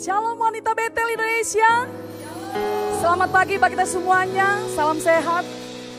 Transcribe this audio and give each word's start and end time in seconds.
Shalom 0.00 0.40
wanita 0.40 0.72
Betel 0.72 1.12
Indonesia. 1.12 1.84
Selamat 3.04 3.28
pagi 3.36 3.60
bagi 3.60 3.76
kita 3.76 3.84
semuanya. 3.84 4.56
Salam 4.72 4.96
sehat. 4.96 5.44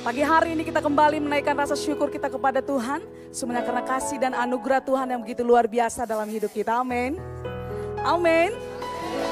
Pagi 0.02 0.26
hari 0.26 0.58
ini 0.58 0.66
kita 0.66 0.82
kembali 0.82 1.22
menaikkan 1.22 1.54
rasa 1.54 1.78
syukur 1.78 2.10
kita 2.10 2.26
kepada 2.26 2.66
Tuhan. 2.66 2.98
Semuanya 3.30 3.62
karena 3.62 3.86
kasih 3.86 4.18
dan 4.18 4.34
anugerah 4.34 4.82
Tuhan 4.82 5.06
yang 5.06 5.22
begitu 5.22 5.46
luar 5.46 5.70
biasa 5.70 6.10
dalam 6.10 6.26
hidup 6.34 6.50
kita. 6.50 6.82
Amin. 6.82 7.22
Amin. 8.02 8.50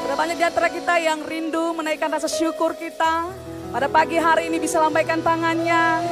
Berapa 0.06 0.22
banyak 0.22 0.38
di 0.38 0.46
antara 0.46 0.70
kita 0.70 1.02
yang 1.02 1.26
rindu 1.26 1.74
menaikkan 1.74 2.14
rasa 2.14 2.30
syukur 2.30 2.78
kita. 2.78 3.26
Pada 3.74 3.90
pagi 3.90 4.22
hari 4.22 4.54
ini 4.54 4.62
bisa 4.62 4.78
lambaikan 4.78 5.26
tangannya. 5.26 6.06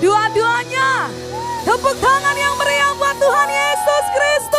Dua-duanya. 0.00 1.12
Tepuk 1.60 1.96
tangan 2.00 2.36
yang 2.40 2.56
meriah 2.56 2.96
buat 2.96 3.20
Tuhan 3.20 3.48
Yesus 3.52 4.04
Kristus. 4.16 4.55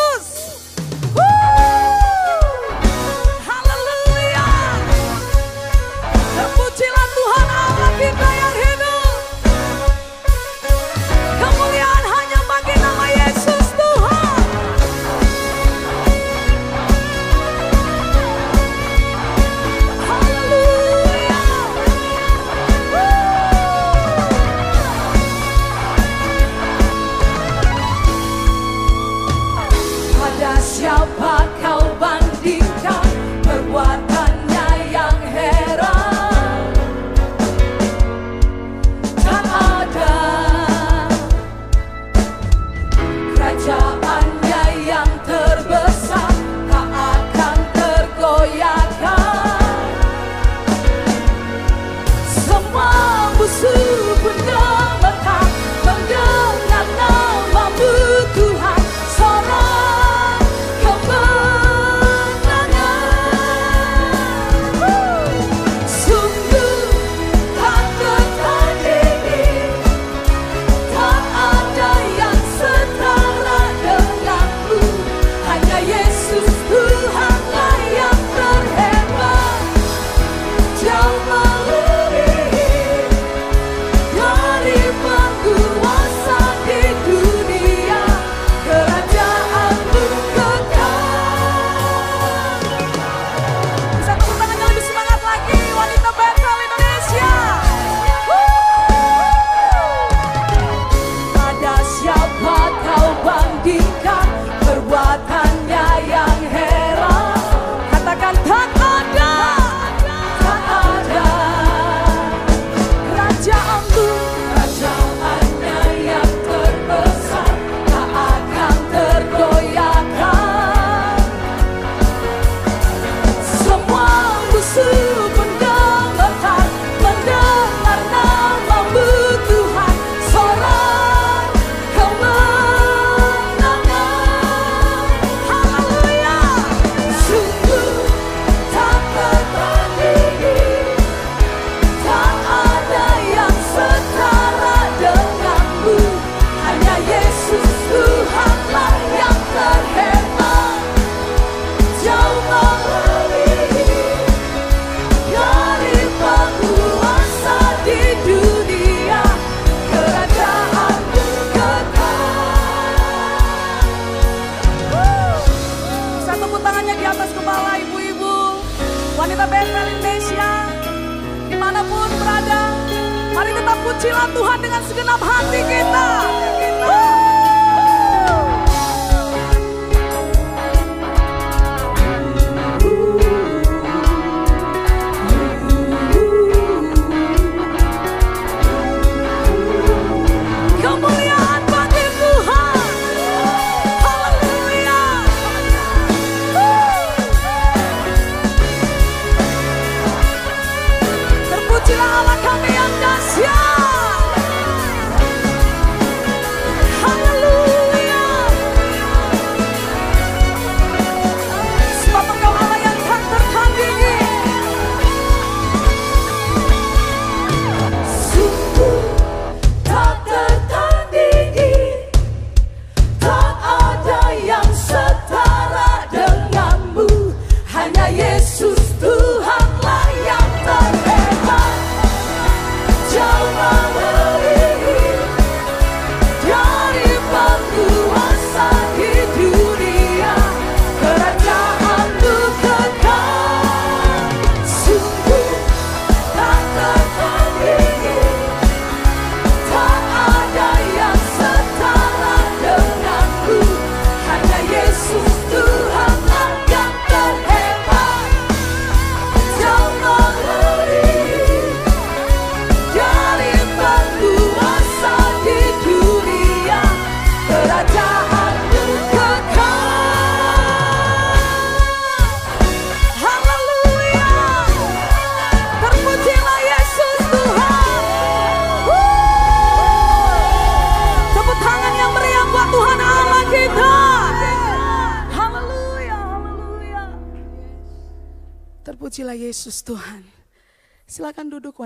be. 103.68 104.07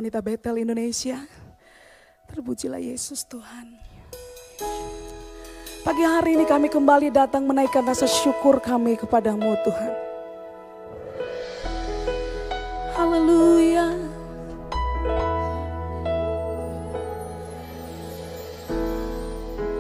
wanita 0.01 0.17
Betel 0.17 0.65
Indonesia. 0.65 1.21
Terpujilah 2.25 2.81
Yesus 2.81 3.21
Tuhan. 3.21 3.69
Pagi 5.85 6.01
hari 6.01 6.41
ini 6.41 6.45
kami 6.49 6.73
kembali 6.73 7.13
datang 7.13 7.45
menaikkan 7.45 7.85
rasa 7.85 8.09
syukur 8.09 8.57
kami 8.57 8.97
kepadamu 8.97 9.53
Tuhan. 9.61 9.93
Haleluya. 12.97 13.93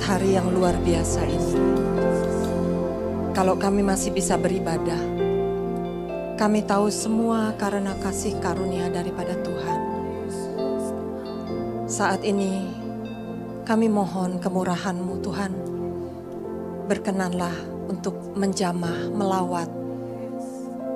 hari 0.00 0.36
yang 0.36 0.48
luar 0.50 0.76
biasa 0.80 1.20
ini. 1.28 1.56
Kalau 3.36 3.56
kami 3.60 3.84
masih 3.84 4.10
bisa 4.12 4.40
beribadah, 4.40 4.98
kami 6.36 6.64
tahu 6.64 6.88
semua 6.88 7.52
karena 7.60 7.94
kasih 8.00 8.36
karunia 8.40 8.88
daripada 8.88 9.36
Tuhan. 9.40 9.80
Saat 11.86 12.24
ini 12.24 12.68
kami 13.68 13.86
mohon 13.92 14.40
kemurahan-Mu 14.40 15.14
Tuhan. 15.20 15.52
Berkenanlah 16.90 17.54
untuk 17.86 18.34
menjamah, 18.34 19.14
melawat 19.14 19.70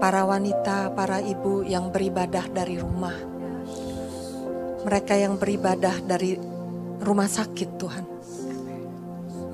para 0.03 0.27
wanita, 0.27 0.91
para 0.97 1.23
ibu 1.23 1.63
yang 1.63 1.95
beribadah 1.95 2.51
dari 2.51 2.83
rumah 2.83 3.35
mereka 4.85 5.17
yang 5.17 5.41
beribadah 5.41 5.97
dari 6.05 6.37
rumah 7.01 7.25
sakit 7.25 7.69
Tuhan. 7.81 8.14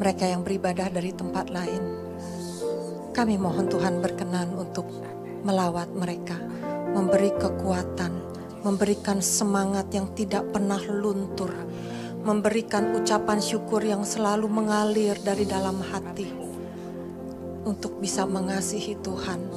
Mereka 0.00 0.25
yang 0.33 0.40
beribadah 0.40 0.88
dari 0.88 1.12
tempat 1.12 1.52
lain. 1.52 1.85
Kami 3.12 3.37
mohon 3.37 3.69
Tuhan 3.69 4.00
berkenan 4.00 4.57
untuk 4.57 4.88
melawat 5.45 5.92
mereka, 5.92 6.40
memberi 6.97 7.37
kekuatan, 7.37 8.12
memberikan 8.64 9.21
semangat 9.21 9.92
yang 9.92 10.09
tidak 10.16 10.49
pernah 10.57 10.80
luntur, 10.80 11.52
memberikan 12.25 12.97
ucapan 12.97 13.45
syukur 13.45 13.85
yang 13.85 14.00
selalu 14.09 14.49
mengalir 14.49 15.21
dari 15.21 15.45
dalam 15.45 15.85
hati 15.85 16.33
untuk 17.69 18.00
bisa 18.00 18.25
mengasihi 18.25 18.97
Tuhan 19.04 19.52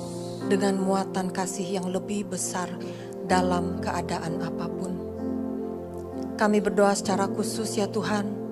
dengan 0.52 0.76
muatan 0.76 1.32
kasih 1.32 1.80
yang 1.80 1.88
lebih 1.88 2.36
besar 2.36 2.68
dalam 3.32 3.80
keadaan 3.80 4.44
apa 4.44 4.68
pun. 4.68 4.92
Kami 6.36 6.60
berdoa 6.60 6.92
secara 6.92 7.32
khusus 7.32 7.80
ya 7.80 7.88
Tuhan 7.88 8.43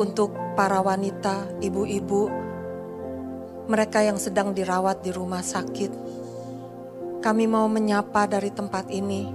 untuk 0.00 0.32
para 0.56 0.80
wanita, 0.80 1.60
ibu-ibu, 1.60 2.28
mereka 3.68 4.02
yang 4.02 4.18
sedang 4.18 4.52
dirawat 4.56 5.04
di 5.04 5.10
rumah 5.14 5.44
sakit. 5.44 5.92
Kami 7.22 7.44
mau 7.46 7.70
menyapa 7.70 8.26
dari 8.26 8.50
tempat 8.50 8.90
ini, 8.90 9.30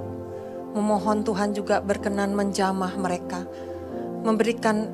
memohon 0.75 1.23
Tuhan 1.23 1.55
juga 1.55 1.79
berkenan 1.79 2.35
menjamah 2.35 2.93
mereka, 2.99 3.47
memberikan 4.27 4.91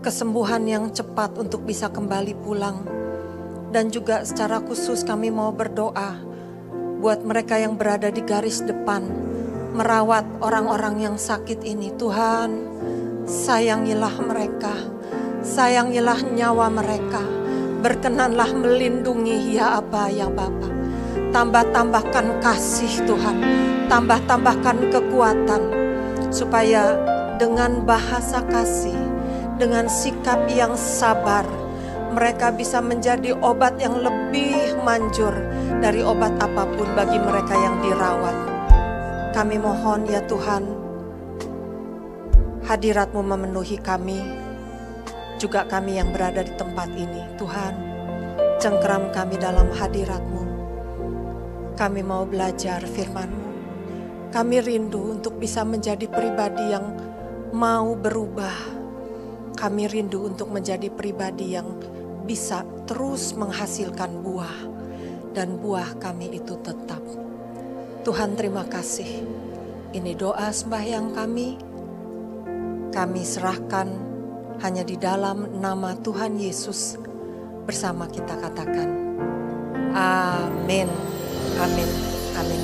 kesembuhan 0.00 0.64
yang 0.64 0.88
cepat 0.88 1.36
untuk 1.36 1.68
bisa 1.68 1.92
kembali 1.92 2.34
pulang. 2.40 2.82
Dan 3.70 3.92
juga 3.94 4.26
secara 4.26 4.58
khusus 4.58 5.06
kami 5.06 5.30
mau 5.30 5.54
berdoa 5.54 6.18
buat 6.98 7.22
mereka 7.22 7.54
yang 7.54 7.78
berada 7.78 8.10
di 8.10 8.18
garis 8.24 8.64
depan, 8.66 9.06
merawat 9.76 10.26
orang-orang 10.42 11.06
yang 11.06 11.16
sakit 11.20 11.62
ini. 11.62 11.94
Tuhan, 11.94 12.50
sayangilah 13.30 14.18
mereka, 14.26 14.74
sayangilah 15.46 16.18
nyawa 16.34 16.66
mereka. 16.66 17.22
Berkenanlah 17.80 18.50
melindungi 18.52 19.56
ya 19.56 19.80
Aba 19.80 20.10
ya 20.10 20.26
Bapa. 20.26 20.68
Tambah-tambahkan 21.30 22.42
kasih 22.42 23.06
Tuhan, 23.06 23.38
tambah-tambahkan 23.86 24.90
kekuatan 24.90 25.62
supaya 26.34 26.98
dengan 27.38 27.86
bahasa 27.86 28.42
kasih, 28.50 28.98
dengan 29.56 29.86
sikap 29.86 30.44
yang 30.50 30.74
sabar, 30.74 31.46
mereka 32.10 32.50
bisa 32.50 32.82
menjadi 32.82 33.32
obat 33.38 33.78
yang 33.78 34.02
lebih 34.02 34.74
manjur 34.82 35.32
dari 35.78 36.02
obat 36.02 36.34
apa 36.42 36.66
pun 36.66 36.90
bagi 36.98 37.16
mereka 37.22 37.54
yang 37.54 37.78
dirawat. 37.78 38.36
Kami 39.30 39.56
mohon 39.62 40.04
ya 40.10 40.20
Tuhan, 40.26 40.79
hadiratmu 42.70 43.18
memenuhi 43.26 43.82
kami, 43.82 44.22
juga 45.42 45.66
kami 45.66 45.98
yang 45.98 46.14
berada 46.14 46.46
di 46.46 46.54
tempat 46.54 46.86
ini. 46.94 47.26
Tuhan, 47.34 47.74
cengkeram 48.62 49.10
kami 49.10 49.34
dalam 49.42 49.74
hadiratmu. 49.74 50.42
Kami 51.74 52.00
mau 52.06 52.22
belajar 52.22 52.78
firmanmu. 52.86 53.50
Kami 54.30 54.62
rindu 54.62 55.18
untuk 55.18 55.42
bisa 55.42 55.66
menjadi 55.66 56.06
pribadi 56.06 56.70
yang 56.70 56.94
mau 57.50 57.98
berubah. 57.98 58.78
Kami 59.58 59.90
rindu 59.90 60.30
untuk 60.30 60.54
menjadi 60.54 60.94
pribadi 60.94 61.58
yang 61.58 61.74
bisa 62.22 62.62
terus 62.86 63.34
menghasilkan 63.34 64.22
buah. 64.22 64.70
Dan 65.34 65.58
buah 65.58 65.98
kami 65.98 66.38
itu 66.38 66.54
tetap 66.62 67.02
Tuhan 68.06 68.38
terima 68.38 68.62
kasih. 68.62 69.26
Ini 69.90 70.14
doa 70.14 70.54
sembahyang 70.54 71.10
kami. 71.18 71.69
Kami 72.90 73.22
serahkan 73.22 73.86
hanya 74.60 74.82
di 74.82 74.98
dalam 74.98 75.62
nama 75.62 75.94
Tuhan 75.94 76.34
Yesus. 76.36 76.98
Bersama 77.62 78.10
kita 78.10 78.34
katakan. 78.34 78.90
Amin. 79.94 80.90
Amin. 81.62 81.90
Amin. 82.34 82.62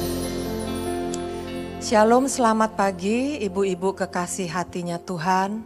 Shalom, 1.78 2.26
selamat 2.26 2.74
pagi 2.74 3.38
ibu-ibu 3.38 3.94
kekasih 3.94 4.50
hatinya 4.50 4.98
Tuhan. 4.98 5.62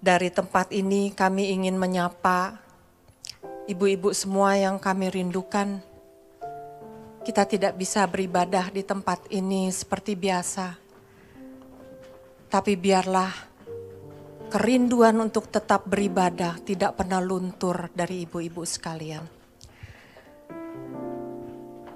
Dari 0.00 0.28
tempat 0.28 0.72
ini 0.76 1.12
kami 1.12 1.56
ingin 1.56 1.80
menyapa 1.80 2.60
ibu-ibu 3.64 4.12
semua 4.12 4.56
yang 4.60 4.76
kami 4.76 5.08
rindukan 5.08 5.80
kita 7.20 7.44
tidak 7.44 7.76
bisa 7.76 8.00
beribadah 8.08 8.72
di 8.72 8.80
tempat 8.80 9.28
ini 9.28 9.68
seperti 9.68 10.16
biasa. 10.16 10.89
Tapi 12.50 12.74
biarlah 12.74 13.30
kerinduan 14.50 15.22
untuk 15.22 15.46
tetap 15.54 15.86
beribadah 15.86 16.58
tidak 16.66 16.98
pernah 16.98 17.22
luntur 17.22 17.86
dari 17.94 18.26
ibu-ibu 18.26 18.66
sekalian. 18.66 19.22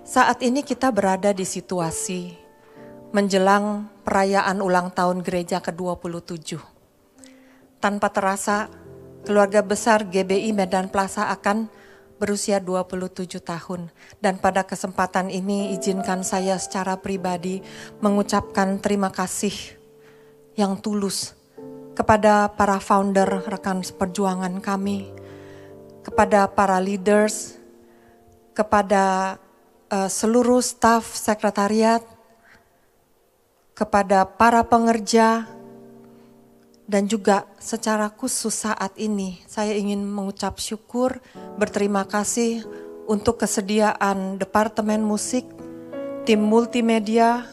Saat 0.07 0.47
ini 0.47 0.62
kita 0.62 0.95
berada 0.95 1.35
di 1.35 1.43
situasi 1.43 2.38
menjelang 3.11 3.90
perayaan 4.07 4.62
ulang 4.62 4.95
tahun 4.95 5.27
gereja 5.27 5.59
ke-27. 5.59 6.62
Tanpa 7.83 8.14
terasa, 8.14 8.71
keluarga 9.27 9.59
besar 9.67 10.07
GBI 10.07 10.55
Medan 10.55 10.87
Plaza 10.87 11.35
akan 11.35 11.67
berusia 12.23 12.62
27 12.62 13.43
tahun. 13.43 13.90
Dan 14.23 14.38
pada 14.38 14.62
kesempatan 14.62 15.35
ini 15.35 15.75
izinkan 15.75 16.23
saya 16.23 16.62
secara 16.62 16.95
pribadi 17.03 17.59
mengucapkan 17.99 18.79
terima 18.79 19.11
kasih 19.11 19.83
yang 20.55 20.79
tulus 20.79 21.35
kepada 21.95 22.51
para 22.51 22.83
founder 22.83 23.47
rekan 23.47 23.83
perjuangan 23.87 24.59
kami, 24.59 25.11
kepada 26.03 26.51
para 26.51 26.83
leaders, 26.83 27.55
kepada 28.51 29.37
uh, 29.90 30.11
seluruh 30.11 30.62
staf 30.62 31.14
sekretariat, 31.14 32.03
kepada 33.79 34.27
para 34.27 34.67
pengerja, 34.67 35.47
dan 36.85 37.09
juga 37.09 37.49
secara 37.57 38.12
khusus 38.12 38.53
saat 38.53 38.93
ini 39.01 39.40
saya 39.49 39.73
ingin 39.73 40.05
mengucap 40.05 40.61
syukur, 40.61 41.23
berterima 41.57 42.05
kasih 42.05 42.67
untuk 43.09 43.40
kesediaan 43.40 44.37
Departemen 44.37 45.01
Musik, 45.01 45.49
tim 46.29 46.40
multimedia, 46.45 47.49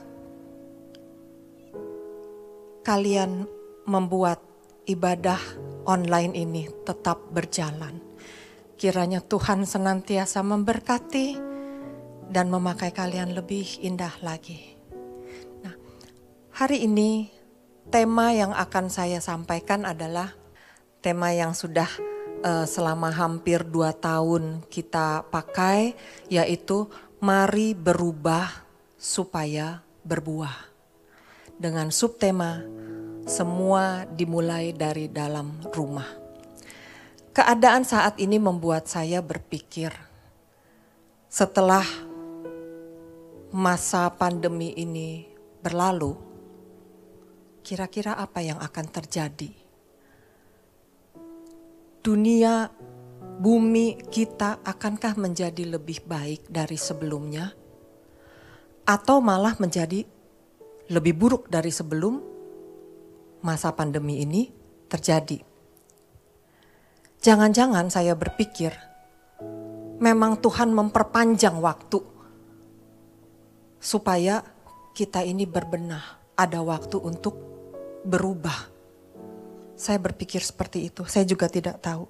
kalian 2.81 3.45
membuat 3.85 4.41
ibadah 4.89 5.37
online 5.85 6.33
ini 6.33 6.69
tetap 6.85 7.21
berjalan. 7.29 8.01
Kiranya 8.77 9.21
Tuhan 9.21 9.69
senantiasa 9.69 10.41
memberkati 10.41 11.37
dan 12.31 12.49
memakai 12.49 12.89
kalian 12.89 13.37
lebih 13.37 13.77
indah 13.85 14.13
lagi. 14.25 14.73
Nah, 15.61 15.75
hari 16.57 16.89
ini 16.89 17.29
tema 17.93 18.33
yang 18.33 18.55
akan 18.57 18.89
saya 18.89 19.21
sampaikan 19.21 19.85
adalah 19.85 20.33
tema 21.05 21.29
yang 21.29 21.53
sudah 21.53 21.89
uh, 22.41 22.65
selama 22.65 23.13
hampir 23.13 23.61
dua 23.61 23.93
tahun 23.93 24.65
kita 24.65 25.29
pakai, 25.29 25.93
yaitu 26.33 26.89
mari 27.21 27.77
berubah 27.77 28.49
supaya 28.97 29.85
berbuah. 30.01 30.70
Dengan 31.61 31.93
subtema 31.93 32.65
semua 33.29 34.09
dimulai 34.09 34.73
dari 34.73 35.05
dalam 35.13 35.61
rumah. 35.69 36.09
Keadaan 37.37 37.85
saat 37.85 38.17
ini 38.17 38.41
membuat 38.41 38.89
saya 38.89 39.21
berpikir, 39.21 39.93
setelah 41.29 41.85
masa 43.53 44.09
pandemi 44.09 44.73
ini 44.73 45.29
berlalu, 45.61 46.17
kira-kira 47.61 48.17
apa 48.17 48.41
yang 48.41 48.57
akan 48.57 48.85
terjadi 48.89 49.61
dunia, 52.01 52.73
bumi 53.37 53.93
kita 54.09 54.57
akankah 54.65 55.13
menjadi 55.17 55.77
lebih 55.77 56.01
baik 56.09 56.49
dari 56.49 56.77
sebelumnya? 56.77 57.53
Atau 58.89 59.21
malah 59.21 59.53
menjadi 59.61 60.03
lebih 60.91 61.15
buruk 61.15 61.47
dari 61.47 61.71
sebelum 61.71 62.19
masa 63.41 63.71
pandemi 63.71 64.19
ini 64.19 64.51
terjadi? 64.91 65.39
Jangan-jangan 67.21 67.87
saya 67.87 68.17
berpikir, 68.17 68.75
memang 70.01 70.41
Tuhan 70.41 70.73
memperpanjang 70.73 71.61
waktu 71.61 72.01
supaya 73.77 74.43
kita 74.91 75.23
ini 75.23 75.47
berbenah, 75.47 76.35
ada 76.35 76.59
waktu 76.65 76.97
untuk 76.99 77.37
berubah. 78.03 78.73
Saya 79.77 79.97
berpikir 79.97 80.41
seperti 80.43 80.89
itu, 80.89 81.05
saya 81.05 81.25
juga 81.25 81.45
tidak 81.49 81.81
tahu. 81.81 82.05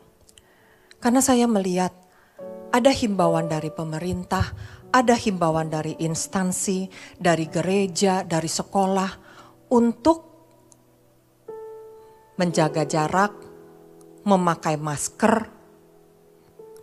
Karena 1.00 1.20
saya 1.20 1.48
melihat 1.48 1.92
ada 2.72 2.92
himbauan 2.92 3.52
dari 3.52 3.68
pemerintah, 3.68 4.48
ada 4.92 5.16
himbauan 5.16 5.72
dari 5.72 5.96
instansi, 6.04 6.92
dari 7.16 7.48
gereja, 7.48 8.28
dari 8.28 8.52
sekolah 8.52 9.12
untuk 9.72 10.20
menjaga 12.36 12.84
jarak, 12.84 13.34
memakai 14.28 14.76
masker, 14.76 15.36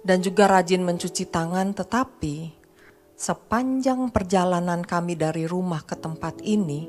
dan 0.02 0.18
juga 0.24 0.48
rajin 0.48 0.80
mencuci 0.80 1.28
tangan, 1.28 1.76
tetapi 1.76 2.56
sepanjang 3.18 4.08
perjalanan 4.08 4.80
kami 4.80 5.18
dari 5.18 5.44
rumah 5.44 5.84
ke 5.84 5.98
tempat 5.98 6.40
ini, 6.46 6.88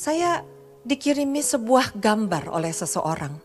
saya 0.00 0.40
dikirimi 0.80 1.44
sebuah 1.44 1.92
gambar 1.92 2.48
oleh 2.48 2.72
seseorang. 2.72 3.36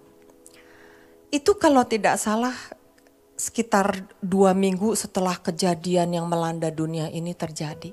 Itu 1.28 1.60
kalau 1.60 1.84
tidak 1.84 2.16
salah 2.16 2.56
sekitar 3.36 4.08
dua 4.24 4.56
minggu 4.56 4.96
setelah 4.96 5.36
kejadian 5.36 6.16
yang 6.16 6.32
melanda 6.32 6.72
dunia 6.72 7.12
ini 7.12 7.36
terjadi. 7.36 7.92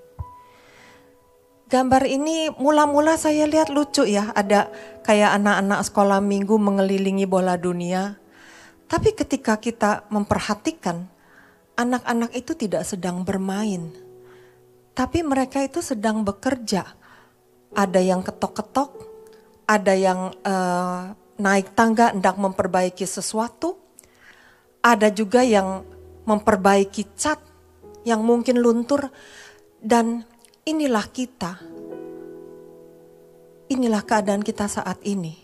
Gambar 1.72 2.04
ini 2.04 2.52
mula-mula 2.52 3.16
saya 3.16 3.48
lihat 3.48 3.72
lucu 3.72 4.04
ya, 4.04 4.28
ada 4.36 4.68
kayak 5.08 5.40
anak-anak 5.40 5.80
sekolah 5.88 6.20
minggu 6.20 6.60
mengelilingi 6.60 7.24
bola 7.24 7.56
dunia. 7.56 8.20
Tapi 8.92 9.16
ketika 9.16 9.56
kita 9.56 10.04
memperhatikan, 10.12 11.08
anak-anak 11.80 12.36
itu 12.36 12.52
tidak 12.52 12.84
sedang 12.84 13.24
bermain. 13.24 13.88
Tapi 14.92 15.24
mereka 15.24 15.64
itu 15.64 15.80
sedang 15.80 16.20
bekerja 16.28 16.92
ada 17.72 18.00
yang 18.04 18.20
ketok-ketok, 18.20 18.92
ada 19.64 19.96
yang 19.96 20.28
uh, 20.44 21.16
naik 21.40 21.72
tangga 21.72 22.12
hendak 22.12 22.36
memperbaiki 22.36 23.08
sesuatu, 23.08 23.80
ada 24.84 25.08
juga 25.08 25.40
yang 25.40 25.88
memperbaiki 26.28 27.16
cat 27.16 27.40
yang 28.04 28.20
mungkin 28.20 28.60
luntur, 28.60 29.08
dan 29.80 30.28
inilah 30.62 31.06
kita. 31.10 31.58
Inilah 33.72 34.02
keadaan 34.04 34.44
kita 34.44 34.68
saat 34.68 35.00
ini. 35.02 35.34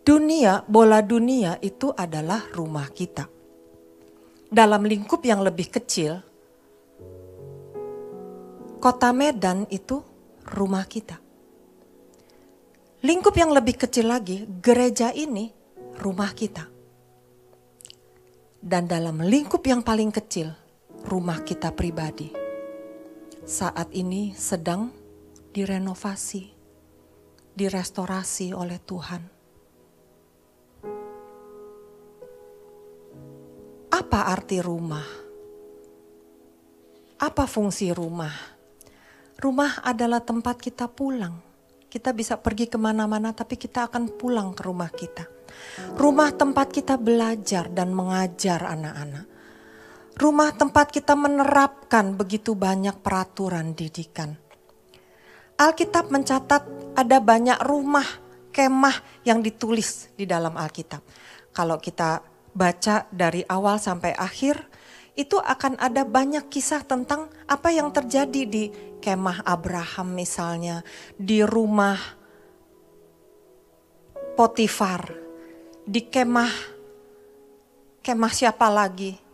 Dunia, 0.00 0.64
bola 0.64 1.04
dunia 1.04 1.60
itu 1.60 1.92
adalah 1.92 2.48
rumah 2.56 2.88
kita. 2.88 3.28
Dalam 4.50 4.82
lingkup 4.82 5.22
yang 5.22 5.44
lebih 5.44 5.70
kecil, 5.70 6.18
kota 8.82 9.12
Medan 9.12 9.68
itu 9.70 10.02
rumah 10.50 10.88
kita. 10.88 11.20
Lingkup 13.00 13.34
yang 13.36 13.52
lebih 13.54 13.76
kecil 13.76 14.10
lagi, 14.10 14.48
gereja 14.48 15.12
ini 15.14 15.52
rumah 16.00 16.32
kita. 16.32 16.66
Dan 18.60 18.84
dalam 18.90 19.24
lingkup 19.24 19.62
yang 19.64 19.80
paling 19.80 20.12
kecil, 20.12 20.52
rumah 21.06 21.40
kita 21.40 21.72
pribadi. 21.72 22.39
Saat 23.50 23.90
ini 23.98 24.30
sedang 24.38 24.94
direnovasi, 25.50 26.54
direstorasi 27.50 28.54
oleh 28.54 28.78
Tuhan. 28.78 29.22
Apa 33.90 34.20
arti 34.30 34.62
rumah? 34.62 35.02
Apa 37.18 37.50
fungsi 37.50 37.90
rumah? 37.90 38.30
Rumah 39.42 39.82
adalah 39.82 40.22
tempat 40.22 40.62
kita 40.62 40.86
pulang. 40.86 41.34
Kita 41.90 42.14
bisa 42.14 42.38
pergi 42.38 42.70
ke 42.70 42.78
mana-mana 42.78 43.34
tapi 43.34 43.58
kita 43.58 43.90
akan 43.90 44.14
pulang 44.14 44.54
ke 44.54 44.62
rumah 44.62 44.94
kita. 44.94 45.26
Rumah 45.98 46.38
tempat 46.38 46.70
kita 46.70 46.94
belajar 46.94 47.66
dan 47.66 47.98
mengajar 47.98 48.62
anak-anak. 48.62 49.29
Rumah 50.18 50.50
tempat 50.56 50.90
kita 50.90 51.14
menerapkan 51.14 52.18
begitu 52.18 52.58
banyak 52.58 52.98
peraturan 52.98 53.72
didikan. 53.76 54.34
Alkitab 55.60 56.08
mencatat 56.08 56.62
ada 56.96 57.18
banyak 57.20 57.60
rumah 57.62 58.06
kemah 58.50 58.96
yang 59.22 59.44
ditulis 59.44 60.10
di 60.16 60.24
dalam 60.24 60.56
Alkitab. 60.56 61.04
Kalau 61.52 61.76
kita 61.78 62.24
baca 62.50 63.06
dari 63.12 63.44
awal 63.46 63.78
sampai 63.78 64.16
akhir, 64.16 64.66
itu 65.14 65.36
akan 65.36 65.76
ada 65.76 66.02
banyak 66.08 66.48
kisah 66.48 66.80
tentang 66.82 67.28
apa 67.44 67.68
yang 67.70 67.92
terjadi 67.92 68.42
di 68.48 68.64
kemah 69.04 69.44
Abraham 69.44 70.16
misalnya, 70.16 70.82
di 71.14 71.44
rumah 71.44 71.98
Potifar, 74.32 75.12
di 75.84 76.08
kemah 76.08 76.52
kemah 78.00 78.32
siapa 78.32 78.72
lagi? 78.72 79.29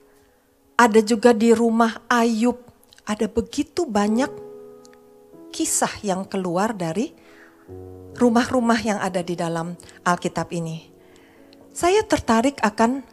Ada 0.76 1.00
juga 1.00 1.32
di 1.32 1.56
rumah 1.56 2.04
Ayub. 2.06 2.60
Ada 3.08 3.32
begitu 3.32 3.88
banyak 3.88 4.28
kisah 5.48 6.04
yang 6.04 6.28
keluar 6.28 6.76
dari 6.76 7.16
rumah-rumah 8.16 8.80
yang 8.84 8.98
ada 9.00 9.24
di 9.24 9.32
dalam 9.32 9.72
Alkitab 10.04 10.52
ini. 10.52 10.92
Saya 11.72 12.04
tertarik 12.04 12.60
akan 12.60 13.04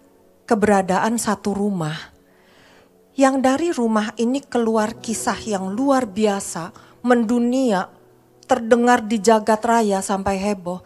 keberadaan 0.43 1.15
satu 1.15 1.55
rumah 1.55 1.95
yang 3.13 3.39
dari 3.39 3.69
rumah 3.69 4.11
ini 4.17 4.41
keluar 4.41 4.97
kisah 4.97 5.37
yang 5.45 5.71
luar 5.77 6.09
biasa, 6.09 6.73
mendunia, 7.05 7.87
terdengar 8.49 9.05
di 9.05 9.21
jagat 9.21 9.61
raya 9.61 10.01
sampai 10.01 10.41
heboh. 10.41 10.81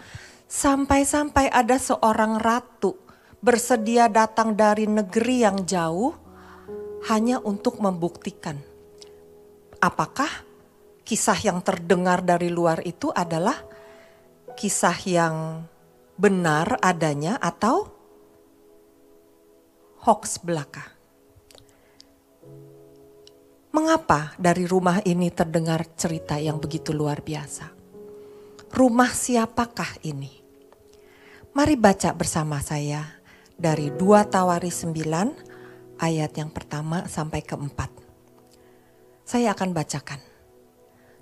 Sampai-sampai 0.48 1.48
ada 1.48 1.80
seorang 1.80 2.40
ratu 2.40 2.96
bersedia 3.40 4.12
datang 4.12 4.56
dari 4.56 4.88
negeri 4.88 5.44
yang 5.48 5.64
jauh 5.64 6.27
hanya 7.06 7.38
untuk 7.38 7.78
membuktikan 7.78 8.58
apakah 9.78 10.30
kisah 11.06 11.38
yang 11.40 11.62
terdengar 11.64 12.26
dari 12.26 12.50
luar 12.52 12.84
itu 12.84 13.14
adalah 13.14 13.56
kisah 14.58 14.98
yang 15.06 15.64
benar 16.18 16.82
adanya 16.82 17.38
atau 17.38 17.88
hoax 20.04 20.42
belaka. 20.42 20.98
Mengapa 23.72 24.34
dari 24.42 24.66
rumah 24.66 25.06
ini 25.06 25.30
terdengar 25.30 25.86
cerita 25.94 26.42
yang 26.42 26.58
begitu 26.58 26.98
luar 26.98 27.22
biasa? 27.22 27.70
Rumah 28.74 29.12
siapakah 29.14 30.02
ini? 30.02 30.34
Mari 31.54 31.76
baca 31.78 32.10
bersama 32.18 32.58
saya 32.58 33.06
dari 33.54 33.94
2 33.94 34.34
Tawari 34.34 34.74
9 34.74 35.47
ayat 35.98 36.34
yang 36.38 36.54
pertama 36.54 37.06
sampai 37.10 37.42
keempat. 37.42 37.90
Saya 39.28 39.52
akan 39.52 39.76
bacakan. 39.76 40.22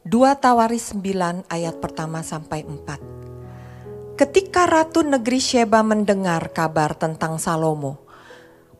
2 0.05 0.13
Tawari 0.37 0.77
9 0.77 1.49
ayat 1.49 1.81
pertama 1.81 2.21
sampai 2.21 2.61
4. 2.61 4.15
Ketika 4.15 4.69
Ratu 4.69 5.01
Negeri 5.01 5.41
Sheba 5.41 5.81
mendengar 5.81 6.53
kabar 6.53 6.93
tentang 6.93 7.41
Salomo, 7.41 8.05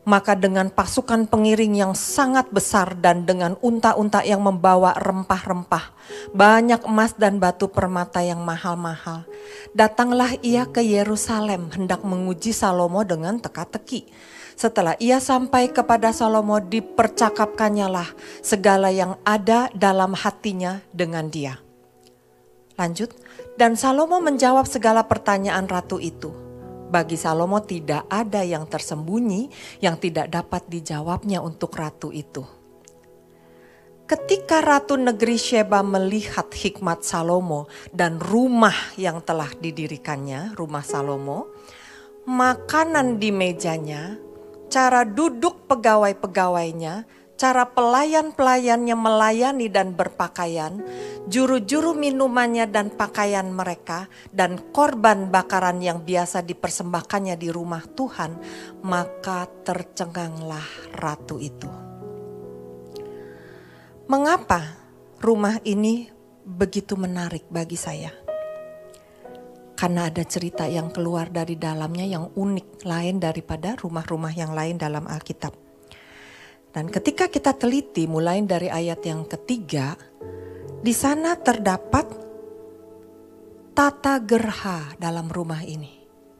maka 0.06 0.38
dengan 0.38 0.70
pasukan 0.70 1.26
pengiring 1.26 1.74
yang 1.74 1.92
sangat 1.98 2.46
besar 2.54 2.94
dan 2.94 3.26
dengan 3.26 3.58
unta-unta 3.58 4.22
yang 4.22 4.38
membawa 4.38 4.94
rempah-rempah, 4.94 5.90
banyak 6.30 6.86
emas 6.86 7.18
dan 7.18 7.42
batu 7.42 7.66
permata 7.66 8.22
yang 8.22 8.46
mahal-mahal, 8.46 9.26
datanglah 9.74 10.38
ia 10.46 10.62
ke 10.70 10.78
Yerusalem 10.78 11.74
hendak 11.74 12.06
menguji 12.06 12.54
Salomo 12.54 13.02
dengan 13.02 13.42
teka-teki. 13.42 14.06
Setelah 14.56 14.96
ia 14.96 15.20
sampai 15.20 15.68
kepada 15.68 16.16
Salomo 16.16 16.58
dipercakapkannya 16.64 17.88
lah 17.92 18.08
segala 18.40 18.88
yang 18.88 19.20
ada 19.22 19.68
dalam 19.76 20.16
hatinya 20.16 20.80
dengan 20.96 21.28
dia. 21.28 21.60
Lanjut, 22.80 23.12
dan 23.60 23.76
Salomo 23.76 24.20
menjawab 24.20 24.64
segala 24.64 25.04
pertanyaan 25.04 25.68
ratu 25.68 26.00
itu 26.00 26.46
bagi 26.86 27.18
Salomo 27.18 27.60
tidak 27.66 28.06
ada 28.06 28.46
yang 28.46 28.64
tersembunyi 28.70 29.50
yang 29.82 29.98
tidak 29.98 30.30
dapat 30.30 30.64
dijawabnya 30.70 31.42
untuk 31.42 31.74
ratu 31.74 32.14
itu. 32.14 32.46
Ketika 34.06 34.62
ratu 34.62 34.94
negeri 34.94 35.34
Sheba 35.34 35.82
melihat 35.82 36.46
hikmat 36.46 37.02
Salomo 37.02 37.66
dan 37.90 38.22
rumah 38.22 38.94
yang 38.94 39.18
telah 39.18 39.50
didirikannya, 39.58 40.54
rumah 40.54 40.86
Salomo, 40.86 41.50
makanan 42.30 43.18
di 43.18 43.34
mejanya, 43.34 44.14
cara 44.66 45.06
duduk 45.06 45.70
pegawai-pegawainya, 45.70 47.06
cara 47.36 47.68
pelayan-pelayannya 47.68 48.96
melayani 48.96 49.68
dan 49.68 49.92
berpakaian, 49.92 50.80
juru-juru 51.28 51.92
minumannya 51.92 52.64
dan 52.66 52.88
pakaian 52.88 53.46
mereka, 53.52 54.08
dan 54.32 54.58
korban 54.72 55.28
bakaran 55.28 55.84
yang 55.84 56.02
biasa 56.02 56.42
dipersembahkannya 56.42 57.36
di 57.36 57.48
rumah 57.52 57.84
Tuhan, 57.84 58.40
maka 58.82 59.44
tercenganglah 59.62 60.66
ratu 60.96 61.36
itu. 61.36 61.68
Mengapa 64.08 64.80
rumah 65.20 65.60
ini 65.66 66.08
begitu 66.46 66.94
menarik 66.94 67.44
bagi 67.50 67.76
saya? 67.76 68.25
Karena 69.76 70.08
ada 70.08 70.24
cerita 70.24 70.64
yang 70.64 70.88
keluar 70.88 71.28
dari 71.28 71.60
dalamnya 71.60 72.08
yang 72.08 72.32
unik 72.32 72.88
lain 72.88 73.20
daripada 73.20 73.76
rumah-rumah 73.76 74.32
yang 74.32 74.56
lain 74.56 74.80
dalam 74.80 75.04
Alkitab. 75.04 75.52
Dan 76.72 76.88
ketika 76.88 77.28
kita 77.28 77.52
teliti 77.56 78.08
mulai 78.08 78.40
dari 78.44 78.72
ayat 78.72 79.00
yang 79.04 79.28
ketiga, 79.28 79.96
di 80.80 80.92
sana 80.96 81.36
terdapat 81.36 82.08
tata 83.76 84.16
gerha 84.24 84.96
dalam 84.96 85.28
rumah 85.28 85.60
ini. 85.60 85.92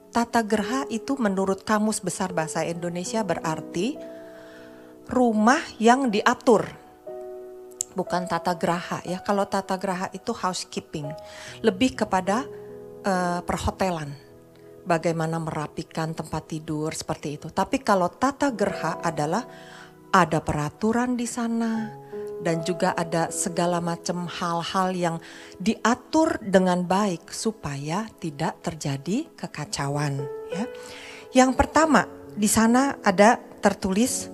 Tata 0.09 0.41
gerha 0.41 0.89
itu 0.89 1.17
menurut 1.21 1.61
Kamus 1.61 2.01
Besar 2.01 2.33
Bahasa 2.33 2.65
Indonesia 2.65 3.21
berarti 3.21 4.01
rumah 5.13 5.61
yang 5.77 6.09
diatur. 6.09 6.65
Bukan 7.93 8.29
tata 8.29 8.57
geraha 8.57 9.05
ya. 9.05 9.21
Kalau 9.21 9.45
tata 9.45 9.77
geraha 9.77 10.09
itu 10.13 10.33
housekeeping, 10.33 11.13
lebih 11.61 11.97
kepada 11.97 12.49
uh, 13.07 13.41
perhotelan. 13.47 14.11
Bagaimana 14.87 15.43
merapikan 15.43 16.15
tempat 16.15 16.47
tidur 16.47 16.95
seperti 16.95 17.39
itu. 17.39 17.51
Tapi 17.51 17.83
kalau 17.83 18.07
tata 18.07 18.55
gerha 18.55 19.03
adalah 19.03 19.43
ada 20.15 20.39
peraturan 20.39 21.19
di 21.19 21.27
sana 21.27 21.91
dan 22.39 22.63
juga 22.63 22.95
ada 22.95 23.33
segala 23.35 23.83
macam 23.83 24.31
hal-hal 24.31 24.95
yang 24.95 25.17
diatur 25.59 26.39
dengan 26.39 26.87
baik 26.87 27.35
supaya 27.35 28.07
tidak 28.23 28.63
terjadi 28.63 29.27
kekacauan 29.35 30.23
ya. 30.55 30.65
Yang 31.35 31.51
pertama, 31.59 32.07
di 32.39 32.47
sana 32.47 33.03
ada 33.03 33.41
tertulis 33.59 34.31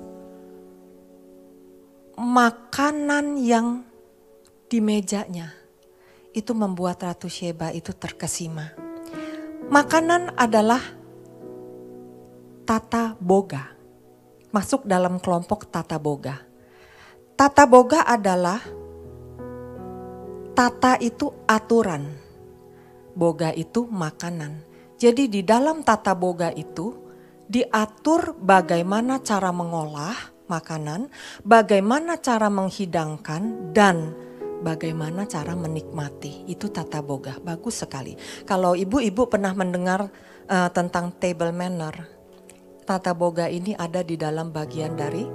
makanan 2.20 3.40
yang 3.40 3.82
di 4.68 4.78
mejanya. 4.84 5.61
Itu 6.32 6.56
membuat 6.56 7.04
Ratu 7.04 7.28
Sheba 7.28 7.72
itu 7.72 7.92
terkesima. 7.92 8.72
Makanan 9.68 10.36
adalah 10.36 10.80
tata 12.66 13.16
boga 13.20 13.72
masuk 14.52 14.84
dalam 14.84 15.16
kelompok 15.18 15.66
tata 15.72 15.96
boga. 15.96 16.36
Tata 17.32 17.64
boga 17.64 18.04
adalah 18.04 18.60
tata 20.52 21.00
itu 21.00 21.32
aturan, 21.48 22.12
boga 23.16 23.50
itu 23.56 23.88
makanan. 23.88 24.62
Jadi 25.00 25.26
di 25.26 25.40
dalam 25.42 25.82
tata 25.82 26.12
boga 26.12 26.52
itu 26.52 26.94
diatur 27.48 28.36
bagaimana 28.38 29.18
cara 29.24 29.50
mengolah 29.50 30.14
makanan, 30.46 31.08
bagaimana 31.42 32.20
cara 32.20 32.52
menghidangkan 32.52 33.72
dan 33.72 34.12
bagaimana 34.62 35.26
cara 35.26 35.58
menikmati. 35.58 36.46
Itu 36.46 36.70
tata 36.70 37.02
boga, 37.02 37.36
bagus 37.42 37.82
sekali. 37.82 38.14
Kalau 38.46 38.78
ibu-ibu 38.78 39.26
pernah 39.26 39.52
mendengar 39.52 40.08
uh, 40.46 40.70
tentang 40.70 41.12
table 41.18 41.50
manner, 41.50 41.92
tata 42.86 43.12
boga 43.12 43.50
ini 43.50 43.74
ada 43.74 44.00
di 44.06 44.14
dalam 44.14 44.54
bagian 44.54 44.94
dari 44.94 45.26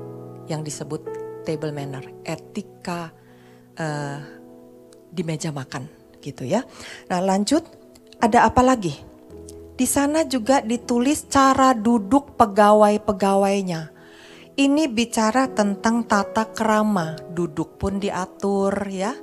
yang 0.47 0.63
disebut 0.63 1.03
table 1.43 1.75
manner, 1.75 2.03
etika 2.23 3.11
uh, 3.75 4.19
di 5.11 5.21
meja 5.27 5.51
makan 5.51 5.87
gitu 6.23 6.47
ya. 6.47 6.63
Nah 7.11 7.19
lanjut, 7.19 7.63
ada 8.23 8.47
apa 8.47 8.63
lagi? 8.63 8.95
Di 9.77 9.85
sana 9.85 10.25
juga 10.25 10.65
ditulis 10.65 11.29
cara 11.29 11.77
duduk 11.77 12.33
pegawai-pegawainya. 12.33 13.96
Ini 14.57 14.89
bicara 14.89 15.53
tentang 15.53 16.09
tata 16.09 16.49
kerama, 16.49 17.13
duduk 17.29 17.77
pun 17.77 18.01
diatur 18.01 18.73
ya. 18.89 19.13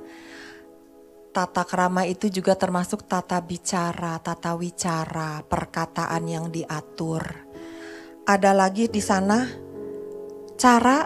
Tata 1.35 1.67
kerama 1.67 2.07
itu 2.07 2.31
juga 2.31 2.55
termasuk 2.55 3.03
tata 3.03 3.43
bicara, 3.43 4.15
tata 4.23 4.55
wicara, 4.55 5.43
perkataan 5.43 6.23
yang 6.31 6.47
diatur 6.47 7.45
ada 8.25 8.57
lagi 8.57 8.89
di 8.89 8.97
sana 8.97 9.45
cara 10.57 11.05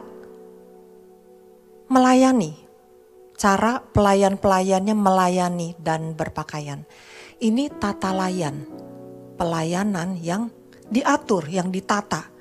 melayani, 1.91 2.55
cara 3.35 3.83
pelayan-pelayannya 3.83 4.95
melayani 4.95 5.75
dan 5.75 6.15
berpakaian. 6.15 6.87
Ini 7.39 7.75
tata 7.75 8.15
layan, 8.15 8.63
pelayanan 9.35 10.15
yang 10.19 10.47
diatur, 10.87 11.47
yang 11.51 11.71
ditata. 11.71 12.31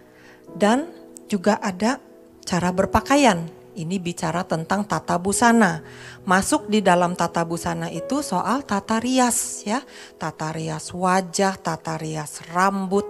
Dan 0.48 0.86
juga 1.28 1.60
ada 1.60 2.00
cara 2.42 2.72
berpakaian. 2.72 3.44
Ini 3.78 4.02
bicara 4.02 4.42
tentang 4.42 4.82
tata 4.82 5.14
busana. 5.22 5.86
Masuk 6.26 6.66
di 6.66 6.82
dalam 6.82 7.14
tata 7.14 7.46
busana 7.46 7.86
itu 7.86 8.26
soal 8.26 8.66
tata 8.66 8.98
rias 8.98 9.62
ya. 9.62 9.78
Tata 10.18 10.50
rias 10.50 10.90
wajah, 10.90 11.54
tata 11.54 11.94
rias 11.94 12.42
rambut. 12.50 13.06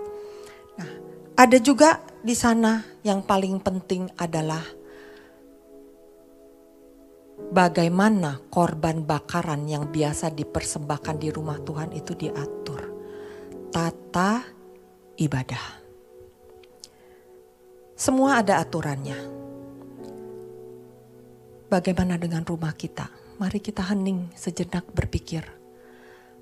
Nah, 0.77 0.93
ada 1.41 1.57
juga 1.57 2.05
di 2.21 2.37
sana 2.37 2.85
yang 3.01 3.25
paling 3.25 3.65
penting 3.65 4.13
adalah 4.21 4.61
bagaimana 7.49 8.45
korban 8.53 9.09
bakaran 9.09 9.65
yang 9.65 9.89
biasa 9.89 10.35
dipersembahkan 10.37 11.17
di 11.17 11.33
rumah 11.33 11.57
Tuhan 11.65 11.97
itu 11.97 12.13
diatur. 12.13 12.93
Tata 13.73 14.45
ibadah. 15.17 15.78
Semua 17.99 18.39
ada 18.39 18.63
aturannya. 18.63 19.19
Bagaimana 21.67 22.15
dengan 22.15 22.47
rumah 22.47 22.71
kita? 22.71 23.11
Mari 23.43 23.59
kita 23.59 23.91
hening 23.91 24.31
sejenak 24.39 24.87
berpikir. 24.95 25.43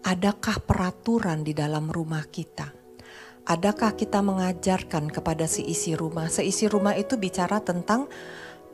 Adakah 0.05 0.61
peraturan 0.61 1.49
di 1.49 1.57
dalam 1.57 1.89
rumah 1.89 2.29
kita? 2.29 2.77
Adakah 3.49 3.97
kita 3.97 4.21
mengajarkan 4.21 5.09
kepada 5.09 5.49
seisi 5.49 5.97
rumah? 5.97 6.29
Seisi 6.29 6.69
rumah 6.69 6.93
itu 6.93 7.17
bicara 7.17 7.65
tentang 7.65 8.05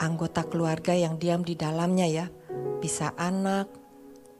anggota 0.02 0.42
keluarga 0.42 0.90
yang 0.90 1.22
diam 1.22 1.46
di 1.46 1.54
dalamnya 1.54 2.10
ya. 2.10 2.26
Bisa 2.82 3.14
anak, 3.14 3.70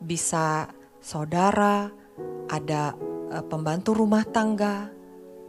bisa 0.02 0.66
saudara, 0.98 1.94
ada 2.50 2.90
uh, 3.30 3.44
pembantu 3.46 3.94
rumah 3.94 4.26
tangga, 4.26 4.90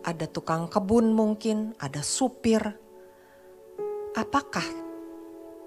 ada 0.05 0.29
tukang 0.29 0.69
kebun 0.69 1.09
mungkin, 1.09 1.73
ada 1.81 2.05
supir. 2.05 2.82
Apakah 4.13 4.65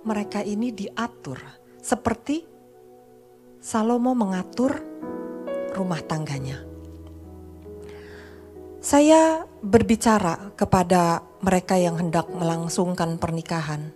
mereka 0.07 0.43
ini 0.43 0.71
diatur 0.71 1.43
seperti 1.83 2.47
Salomo 3.59 4.15
mengatur 4.15 4.79
rumah 5.75 5.99
tangganya? 6.07 6.63
Saya 8.79 9.43
berbicara 9.59 10.55
kepada 10.55 11.27
mereka 11.43 11.75
yang 11.75 11.99
hendak 11.99 12.31
melangsungkan 12.31 13.19
pernikahan 13.19 13.91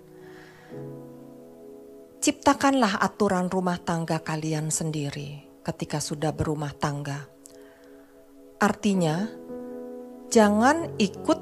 Ciptakanlah 2.20 3.00
aturan 3.00 3.48
rumah 3.48 3.80
tangga 3.80 4.20
kalian 4.20 4.68
sendiri 4.68 5.40
ketika 5.64 6.04
sudah 6.04 6.36
berumah 6.36 6.76
tangga. 6.76 7.24
Artinya, 8.60 9.24
jangan 10.28 11.00
ikut 11.00 11.40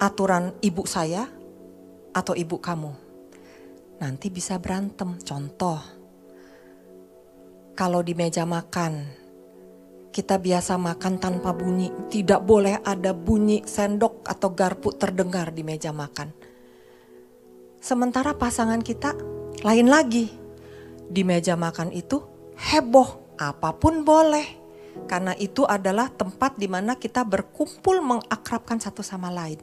aturan 0.00 0.56
ibu 0.64 0.88
saya 0.88 1.28
atau 2.14 2.34
ibu 2.34 2.58
kamu. 2.58 2.92
Nanti 4.00 4.32
bisa 4.32 4.56
berantem. 4.56 5.20
Contoh, 5.20 5.78
kalau 7.76 8.00
di 8.00 8.16
meja 8.16 8.48
makan, 8.48 9.06
kita 10.10 10.42
biasa 10.42 10.74
makan 10.74 11.22
tanpa 11.22 11.54
bunyi, 11.54 11.92
tidak 12.10 12.42
boleh 12.42 12.82
ada 12.82 13.14
bunyi 13.14 13.62
sendok 13.62 14.26
atau 14.26 14.50
garpu 14.50 14.90
terdengar 14.96 15.54
di 15.54 15.62
meja 15.62 15.94
makan. 15.94 16.34
Sementara 17.80 18.36
pasangan 18.36 18.82
kita 18.84 19.16
lain 19.64 19.88
lagi, 19.88 20.28
di 21.10 21.22
meja 21.24 21.56
makan 21.56 21.94
itu 21.94 22.20
heboh, 22.58 23.38
apa 23.40 23.72
pun 23.76 24.04
boleh. 24.04 24.60
Karena 25.06 25.32
itu 25.38 25.62
adalah 25.64 26.10
tempat 26.10 26.58
di 26.58 26.66
mana 26.66 26.98
kita 26.98 27.22
berkumpul 27.24 28.02
mengakrabkan 28.02 28.82
satu 28.82 29.00
sama 29.00 29.30
lain. 29.30 29.58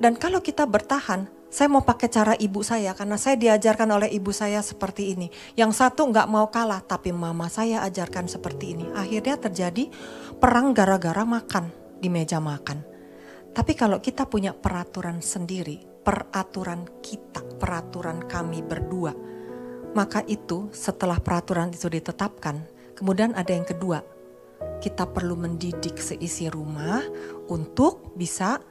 Dan 0.00 0.16
kalau 0.16 0.40
kita 0.40 0.64
bertahan, 0.64 1.28
saya 1.52 1.68
mau 1.68 1.84
pakai 1.84 2.08
cara 2.08 2.32
ibu 2.38 2.64
saya 2.64 2.96
karena 2.96 3.20
saya 3.20 3.36
diajarkan 3.36 3.90
oleh 3.92 4.08
ibu 4.08 4.32
saya 4.32 4.64
seperti 4.64 5.12
ini. 5.12 5.28
Yang 5.60 5.84
satu 5.84 6.08
nggak 6.08 6.24
mau 6.24 6.48
kalah, 6.48 6.80
tapi 6.80 7.12
mama 7.12 7.52
saya 7.52 7.84
ajarkan 7.84 8.24
seperti 8.24 8.80
ini. 8.80 8.88
Akhirnya 8.96 9.36
terjadi 9.36 9.92
perang 10.40 10.72
gara-gara 10.72 11.20
makan 11.28 11.68
di 12.00 12.08
meja 12.08 12.40
makan. 12.40 12.80
Tapi 13.52 13.76
kalau 13.76 14.00
kita 14.00 14.24
punya 14.24 14.56
peraturan 14.56 15.20
sendiri, 15.20 15.84
peraturan 16.00 16.88
kita, 17.04 17.44
peraturan 17.60 18.24
kami 18.24 18.64
berdua. 18.64 19.12
Maka 19.92 20.24
itu 20.30 20.72
setelah 20.72 21.20
peraturan 21.20 21.76
itu 21.76 21.90
ditetapkan, 21.92 22.62
kemudian 22.96 23.36
ada 23.36 23.52
yang 23.52 23.66
kedua. 23.66 24.00
Kita 24.80 25.04
perlu 25.10 25.36
mendidik 25.36 26.00
seisi 26.00 26.48
rumah 26.48 27.04
untuk 27.50 28.16
bisa 28.16 28.69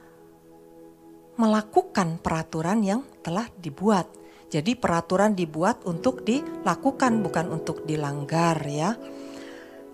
melakukan 1.38 2.18
peraturan 2.18 2.82
yang 2.82 3.02
telah 3.22 3.46
dibuat. 3.58 4.08
Jadi 4.50 4.74
peraturan 4.74 5.38
dibuat 5.38 5.86
untuk 5.86 6.26
dilakukan 6.26 7.22
bukan 7.22 7.46
untuk 7.54 7.86
dilanggar 7.86 8.58
ya. 8.66 8.98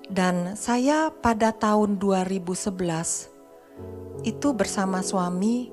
Dan 0.07 0.57
saya 0.57 1.11
pada 1.13 1.53
tahun 1.53 1.99
2011 2.01 3.37
itu 4.25 4.49
bersama 4.57 5.05
suami 5.05 5.69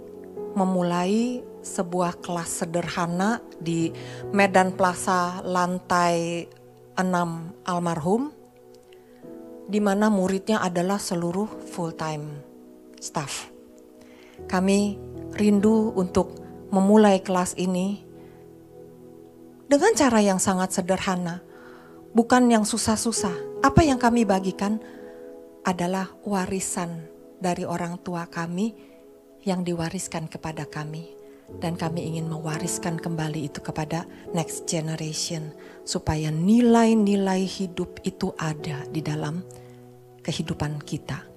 memulai 0.53 1.41
sebuah 1.63 2.19
kelas 2.19 2.65
sederhana 2.65 3.39
di 3.55 3.89
Medan 4.35 4.75
Plaza 4.75 5.39
lantai 5.47 6.45
6 6.99 7.63
almarhum 7.63 8.35
di 9.63 9.79
mana 9.79 10.11
muridnya 10.11 10.59
adalah 10.59 10.99
seluruh 10.99 11.47
full 11.71 11.95
time 11.95 12.43
staff. 12.99 13.47
Kami 14.45 14.99
rindu 15.37 15.93
untuk 15.93 16.37
memulai 16.73 17.21
kelas 17.21 17.53
ini 17.57 18.03
dengan 19.73 19.89
cara 19.97 20.21
yang 20.21 20.37
sangat 20.37 20.69
sederhana, 20.69 21.41
bukan 22.13 22.45
yang 22.45 22.61
susah-susah. 22.61 23.33
Apa 23.65 23.81
yang 23.81 23.97
kami 23.97 24.21
bagikan 24.21 24.77
adalah 25.65 26.13
warisan 26.21 27.09
dari 27.41 27.65
orang 27.65 27.97
tua 28.05 28.29
kami 28.29 28.77
yang 29.41 29.65
diwariskan 29.65 30.29
kepada 30.29 30.69
kami 30.69 31.15
dan 31.57 31.73
kami 31.73 32.05
ingin 32.05 32.29
mewariskan 32.29 33.01
kembali 33.01 33.49
itu 33.49 33.65
kepada 33.65 34.05
next 34.29 34.69
generation 34.69 35.51
supaya 35.89 36.29
nilai-nilai 36.29 37.41
hidup 37.41 37.97
itu 38.05 38.29
ada 38.37 38.85
di 38.93 39.01
dalam 39.01 39.41
kehidupan 40.21 40.85
kita. 40.85 41.32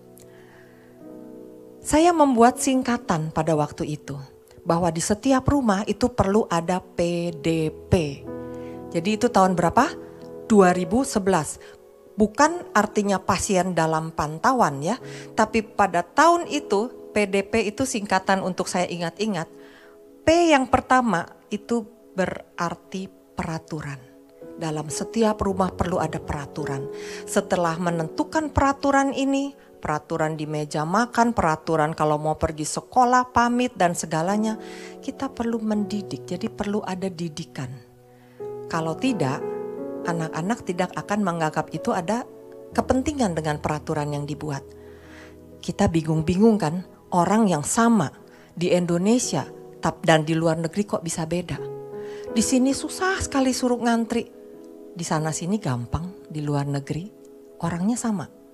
Saya 1.87 2.11
membuat 2.11 2.59
singkatan 2.59 3.31
pada 3.31 3.55
waktu 3.55 3.95
itu 3.95 4.19
bahwa 4.67 4.91
di 4.91 4.99
setiap 4.99 5.47
rumah 5.47 5.87
itu 5.87 6.11
perlu 6.11 6.43
ada 6.51 6.83
PDP. 6.83 8.27
Jadi 8.91 9.11
itu 9.15 9.31
tahun 9.31 9.55
berapa? 9.55 9.95
2011. 10.51 12.19
Bukan 12.19 12.75
artinya 12.75 13.23
pasien 13.23 13.71
dalam 13.79 14.11
pantauan 14.11 14.83
ya, 14.83 14.99
tapi 15.39 15.63
pada 15.63 16.03
tahun 16.03 16.51
itu 16.51 17.15
PDP 17.15 17.71
itu 17.71 17.87
singkatan 17.87 18.43
untuk 18.43 18.67
saya 18.67 18.91
ingat-ingat 18.91 19.47
P 20.27 20.51
yang 20.51 20.67
pertama 20.67 21.23
itu 21.55 21.87
berarti 22.19 23.07
peraturan. 23.39 24.03
Dalam 24.59 24.91
setiap 24.91 25.39
rumah 25.39 25.71
perlu 25.71 26.03
ada 26.03 26.19
peraturan. 26.19 26.91
Setelah 27.31 27.79
menentukan 27.79 28.51
peraturan 28.51 29.15
ini, 29.15 29.55
peraturan 29.87 30.35
di 30.35 30.51
meja 30.51 30.83
makan, 30.83 31.31
peraturan 31.31 31.95
kalau 31.95 32.19
mau 32.19 32.35
pergi 32.35 32.67
sekolah, 32.67 33.31
pamit 33.31 33.71
dan 33.79 33.95
segalanya, 33.95 34.59
kita 34.99 35.31
perlu 35.31 35.63
mendidik. 35.63 36.27
Jadi 36.27 36.51
perlu 36.51 36.83
ada 36.83 37.07
didikan. 37.07 37.71
Kalau 38.67 38.99
tidak, 38.99 39.39
anak-anak 40.11 40.67
tidak 40.67 40.91
akan 40.99 41.23
menganggap 41.23 41.71
itu 41.71 41.95
ada 41.95 42.27
kepentingan 42.75 43.39
dengan 43.39 43.63
peraturan 43.63 44.11
yang 44.11 44.27
dibuat. 44.27 44.67
Kita 45.63 45.87
bingung-bingung 45.87 46.59
kan, 46.59 46.83
orang 47.15 47.47
yang 47.47 47.63
sama 47.63 48.11
di 48.59 48.75
Indonesia 48.75 49.47
dan 50.03 50.27
di 50.27 50.35
luar 50.35 50.59
negeri 50.59 50.83
kok 50.83 51.07
bisa 51.07 51.31
beda. 51.31 51.63
Di 52.35 52.43
sini 52.43 52.75
susah 52.75 53.23
sekali 53.23 53.55
suruh 53.55 53.79
ngantri. 53.79 54.27
Di 54.99 55.05
sana 55.07 55.31
sini 55.31 55.63
gampang, 55.63 56.27
di 56.27 56.43
luar 56.43 56.67
negeri 56.67 57.07
orangnya 57.63 57.95
sama. 57.95 58.46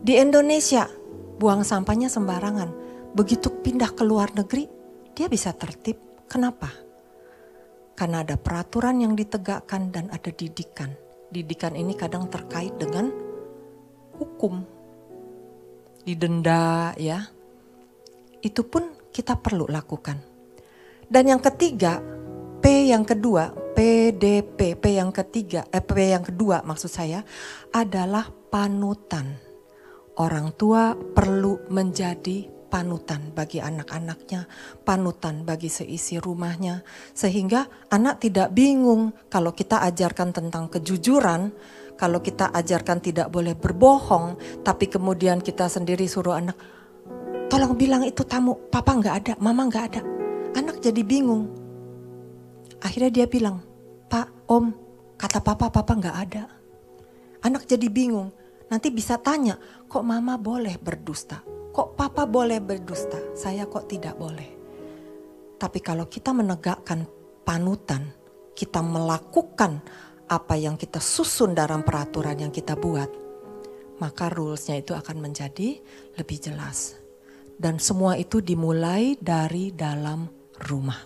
Di 0.00 0.16
Indonesia 0.16 0.88
buang 1.36 1.60
sampahnya 1.60 2.08
sembarangan. 2.08 2.72
Begitu 3.12 3.52
pindah 3.60 3.92
ke 3.92 4.00
luar 4.00 4.32
negeri, 4.32 4.64
dia 5.12 5.28
bisa 5.28 5.52
tertib. 5.52 6.24
Kenapa? 6.24 6.72
Karena 7.92 8.24
ada 8.24 8.40
peraturan 8.40 8.96
yang 9.04 9.12
ditegakkan 9.12 9.92
dan 9.92 10.08
ada 10.08 10.32
didikan. 10.32 10.88
Didikan 11.28 11.76
ini 11.76 11.92
kadang 11.92 12.32
terkait 12.32 12.72
dengan 12.80 13.12
hukum. 14.16 14.64
Didenda 16.00 16.96
ya. 16.96 17.28
Itu 18.40 18.64
pun 18.64 19.12
kita 19.12 19.36
perlu 19.36 19.68
lakukan. 19.68 20.16
Dan 21.04 21.28
yang 21.28 21.44
ketiga, 21.44 22.00
P 22.64 22.88
yang 22.88 23.04
kedua, 23.04 23.52
PDP, 23.76 24.80
P 24.80 24.96
yang 24.96 25.12
ketiga, 25.12 25.68
eh, 25.68 25.84
P 25.84 25.92
yang 26.08 26.24
kedua 26.24 26.64
maksud 26.64 26.88
saya 26.88 27.20
adalah 27.68 28.32
panutan. 28.48 29.49
Orang 30.20 30.52
tua 30.52 30.92
perlu 30.92 31.64
menjadi 31.72 32.44
panutan 32.68 33.32
bagi 33.32 33.58
anak-anaknya, 33.58 34.44
panutan 34.84 35.48
bagi 35.48 35.72
seisi 35.72 36.20
rumahnya, 36.20 36.84
sehingga 37.16 37.64
anak 37.88 38.20
tidak 38.20 38.52
bingung 38.52 39.16
kalau 39.32 39.56
kita 39.56 39.80
ajarkan 39.88 40.36
tentang 40.36 40.68
kejujuran, 40.68 41.50
kalau 41.96 42.20
kita 42.20 42.52
ajarkan 42.52 43.00
tidak 43.00 43.32
boleh 43.32 43.56
berbohong, 43.56 44.36
tapi 44.60 44.92
kemudian 44.92 45.40
kita 45.40 45.66
sendiri 45.72 46.04
suruh 46.04 46.36
anak, 46.36 46.54
tolong 47.48 47.74
bilang 47.74 48.04
itu 48.04 48.22
tamu, 48.28 48.54
papa 48.68 48.92
nggak 48.92 49.16
ada, 49.24 49.32
mama 49.40 49.66
nggak 49.66 49.86
ada 49.90 50.02
Anak 50.50 50.82
jadi 50.82 51.06
bingung. 51.06 51.46
Akhirnya 52.82 53.22
dia 53.22 53.26
bilang, 53.30 53.62
Pak, 54.10 54.50
Om, 54.50 54.74
kata 55.14 55.38
papa, 55.38 55.70
papa 55.70 55.94
nggak 55.94 56.16
ada. 56.26 56.44
Anak 57.46 57.70
jadi 57.70 57.86
bingung. 57.86 58.34
Nanti 58.70 58.88
bisa 58.94 59.18
tanya, 59.18 59.58
kok 59.90 60.06
mama 60.06 60.38
boleh 60.38 60.78
berdusta? 60.78 61.42
Kok 61.74 61.98
papa 61.98 62.22
boleh 62.22 62.62
berdusta? 62.62 63.18
Saya 63.34 63.66
kok 63.66 63.90
tidak 63.90 64.14
boleh. 64.14 64.46
Tapi 65.58 65.78
kalau 65.82 66.06
kita 66.06 66.30
menegakkan 66.30 67.02
panutan, 67.42 68.06
kita 68.54 68.78
melakukan 68.78 69.82
apa 70.30 70.54
yang 70.54 70.78
kita 70.78 71.02
susun 71.02 71.52
dalam 71.52 71.82
peraturan 71.82 72.38
yang 72.38 72.54
kita 72.54 72.78
buat, 72.78 73.10
maka 73.98 74.30
rulesnya 74.30 74.78
itu 74.78 74.94
akan 74.94 75.18
menjadi 75.18 75.82
lebih 76.14 76.38
jelas. 76.38 76.94
Dan 77.60 77.82
semua 77.82 78.16
itu 78.16 78.38
dimulai 78.38 79.18
dari 79.18 79.74
dalam 79.74 80.30
rumah. 80.70 80.96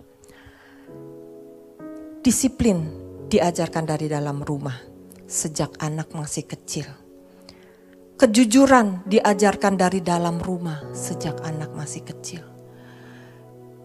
Disiplin 2.21 2.79
diajarkan 3.27 3.85
dari 3.89 4.07
dalam 4.07 4.45
rumah 4.45 4.77
sejak 5.27 5.81
anak 5.83 6.15
masih 6.15 6.47
kecil. 6.47 7.04
Kejujuran 8.15 9.03
diajarkan 9.11 9.75
dari 9.75 9.99
dalam 9.99 10.39
rumah 10.39 10.79
sejak 10.95 11.43
anak 11.43 11.75
masih 11.75 12.07
kecil. 12.07 12.47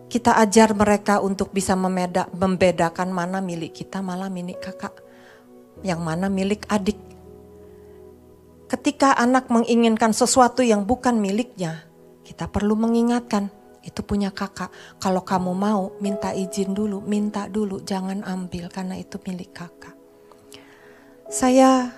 Kita 0.06 0.38
ajar 0.38 0.78
mereka 0.78 1.18
untuk 1.18 1.50
bisa 1.50 1.74
memeda, 1.74 2.30
membedakan 2.38 3.10
mana 3.10 3.42
milik 3.42 3.74
kita, 3.82 4.06
malah 4.06 4.30
milik 4.30 4.62
kakak, 4.62 5.02
yang 5.82 6.06
mana 6.06 6.30
milik 6.30 6.62
adik. 6.70 6.98
Ketika 8.70 9.18
anak 9.18 9.50
menginginkan 9.50 10.14
sesuatu 10.14 10.62
yang 10.62 10.86
bukan 10.86 11.18
miliknya, 11.18 11.90
kita 12.22 12.46
perlu 12.46 12.78
mengingatkan, 12.78 13.50
itu 13.82 14.06
punya 14.06 14.30
kakak. 14.30 14.70
Kalau 15.02 15.26
kamu 15.26 15.58
mau, 15.58 15.98
minta 15.98 16.38
izin 16.38 16.78
dulu, 16.78 17.02
minta 17.02 17.50
dulu, 17.50 17.82
jangan 17.82 18.22
ambil 18.30 18.70
karena 18.70 18.94
itu 18.94 19.18
milik 19.26 19.58
kakak. 19.58 19.98
Saya 21.30 21.90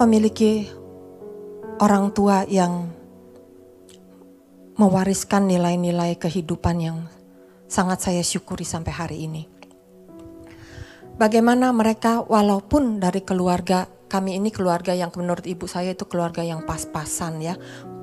memiliki 0.00 0.68
orang 1.78 2.10
tua 2.10 2.42
yang 2.46 2.90
mewariskan 4.78 5.50
nilai-nilai 5.50 6.18
kehidupan 6.18 6.76
yang 6.78 6.98
sangat 7.66 8.02
saya 8.02 8.22
syukuri 8.22 8.62
sampai 8.62 8.92
hari 8.94 9.18
ini. 9.26 9.42
Bagaimana 11.18 11.74
mereka 11.74 12.22
walaupun 12.22 13.02
dari 13.02 13.26
keluarga 13.26 13.90
kami 14.08 14.40
ini 14.40 14.48
keluarga 14.48 14.96
yang 14.96 15.12
menurut 15.12 15.44
ibu 15.44 15.68
saya 15.68 15.92
itu 15.92 16.08
keluarga 16.08 16.40
yang 16.40 16.64
pas-pasan 16.64 17.44
ya, 17.44 17.54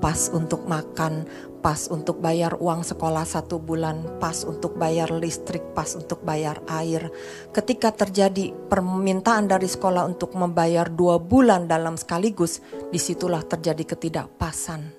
pas 0.05 0.29
untuk 0.29 0.69
makan, 0.69 1.25
pas 1.65 1.89
untuk 1.89 2.21
bayar 2.21 2.61
uang 2.61 2.85
sekolah 2.85 3.25
satu 3.25 3.57
bulan, 3.57 4.21
pas 4.21 4.45
untuk 4.45 4.77
bayar 4.77 5.09
listrik, 5.09 5.73
pas 5.73 5.97
untuk 5.97 6.21
bayar 6.21 6.61
air. 6.69 7.09
Ketika 7.49 7.89
terjadi 7.89 8.53
permintaan 8.69 9.49
dari 9.49 9.65
sekolah 9.65 10.05
untuk 10.05 10.37
membayar 10.37 10.85
dua 10.93 11.17
bulan 11.17 11.65
dalam 11.65 11.97
sekaligus, 11.97 12.61
di 12.93 13.01
situlah 13.01 13.41
terjadi 13.41 13.81
ketidakpasan. 13.81 14.93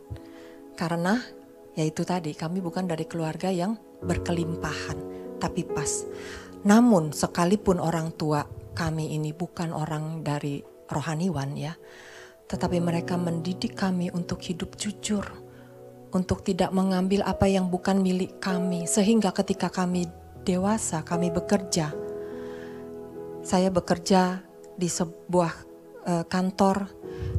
Karena 0.74 1.22
yaitu 1.78 2.02
tadi 2.02 2.34
kami 2.34 2.58
bukan 2.58 2.90
dari 2.90 3.06
keluarga 3.06 3.46
yang 3.46 3.78
berkelimpahan, 4.02 4.98
tapi 5.38 5.62
pas. 5.62 6.02
Namun 6.66 7.14
sekalipun 7.14 7.78
orang 7.78 8.10
tua 8.18 8.42
kami 8.74 9.14
ini 9.14 9.30
bukan 9.30 9.70
orang 9.70 10.26
dari 10.26 10.66
rohaniwan 10.90 11.54
ya, 11.54 11.78
tetapi 12.46 12.78
mereka 12.78 13.18
mendidik 13.18 13.74
kami 13.74 14.10
untuk 14.14 14.38
hidup 14.46 14.78
jujur, 14.78 15.26
untuk 16.14 16.46
tidak 16.46 16.70
mengambil 16.70 17.26
apa 17.26 17.50
yang 17.50 17.66
bukan 17.66 17.98
milik 17.98 18.38
kami, 18.38 18.86
sehingga 18.86 19.34
ketika 19.34 19.66
kami 19.66 20.06
dewasa, 20.46 21.02
kami 21.02 21.34
bekerja. 21.34 21.90
Saya 23.42 23.70
bekerja 23.70 24.42
di 24.78 24.86
sebuah 24.86 25.52
uh, 26.06 26.24
kantor 26.26 26.86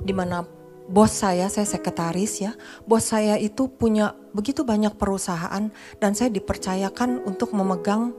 di 0.03 0.12
mana 0.12 0.43
bos 0.88 1.12
saya, 1.12 1.51
saya 1.51 1.68
sekretaris 1.68 2.43
ya, 2.43 2.51
bos 2.84 3.12
saya 3.12 3.36
itu 3.39 3.68
punya 3.72 4.16
begitu 4.36 4.64
banyak 4.64 4.95
perusahaan 4.95 5.72
dan 5.99 6.12
saya 6.16 6.32
dipercayakan 6.32 7.24
untuk 7.28 7.51
memegang 7.55 8.16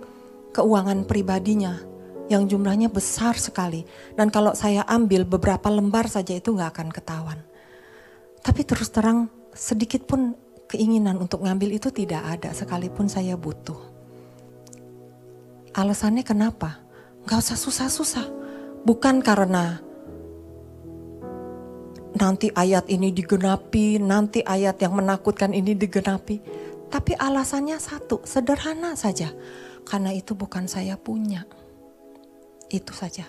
keuangan 0.53 1.05
pribadinya 1.05 1.97
yang 2.29 2.45
jumlahnya 2.47 2.93
besar 2.93 3.37
sekali. 3.41 3.89
Dan 4.14 4.29
kalau 4.29 4.53
saya 4.53 4.85
ambil 4.85 5.24
beberapa 5.24 5.68
lembar 5.72 6.07
saja 6.07 6.37
itu 6.37 6.53
nggak 6.53 6.70
akan 6.76 6.89
ketahuan. 6.93 7.41
Tapi 8.45 8.62
terus 8.64 8.93
terang 8.93 9.33
sedikit 9.57 10.07
pun 10.07 10.37
keinginan 10.68 11.16
untuk 11.18 11.43
ngambil 11.43 11.81
itu 11.81 11.89
tidak 11.89 12.22
ada 12.39 12.53
sekalipun 12.53 13.09
saya 13.09 13.35
butuh. 13.35 13.81
Alasannya 15.72 16.22
kenapa? 16.22 16.85
Gak 17.24 17.41
usah 17.45 17.59
susah-susah. 17.59 18.26
Bukan 18.85 19.20
karena 19.20 19.81
nanti 22.16 22.49
ayat 22.53 22.89
ini 22.89 23.12
digenapi, 23.12 24.01
nanti 24.01 24.41
ayat 24.45 24.81
yang 24.81 24.97
menakutkan 24.97 25.53
ini 25.53 25.76
digenapi. 25.76 26.41
Tapi 26.89 27.12
alasannya 27.20 27.76
satu, 27.76 28.24
sederhana 28.24 28.97
saja 28.97 29.29
karena 29.85 30.12
itu 30.16 30.33
bukan 30.33 30.64
saya 30.64 30.97
punya. 30.97 31.45
Itu 32.69 32.93
saja. 32.93 33.25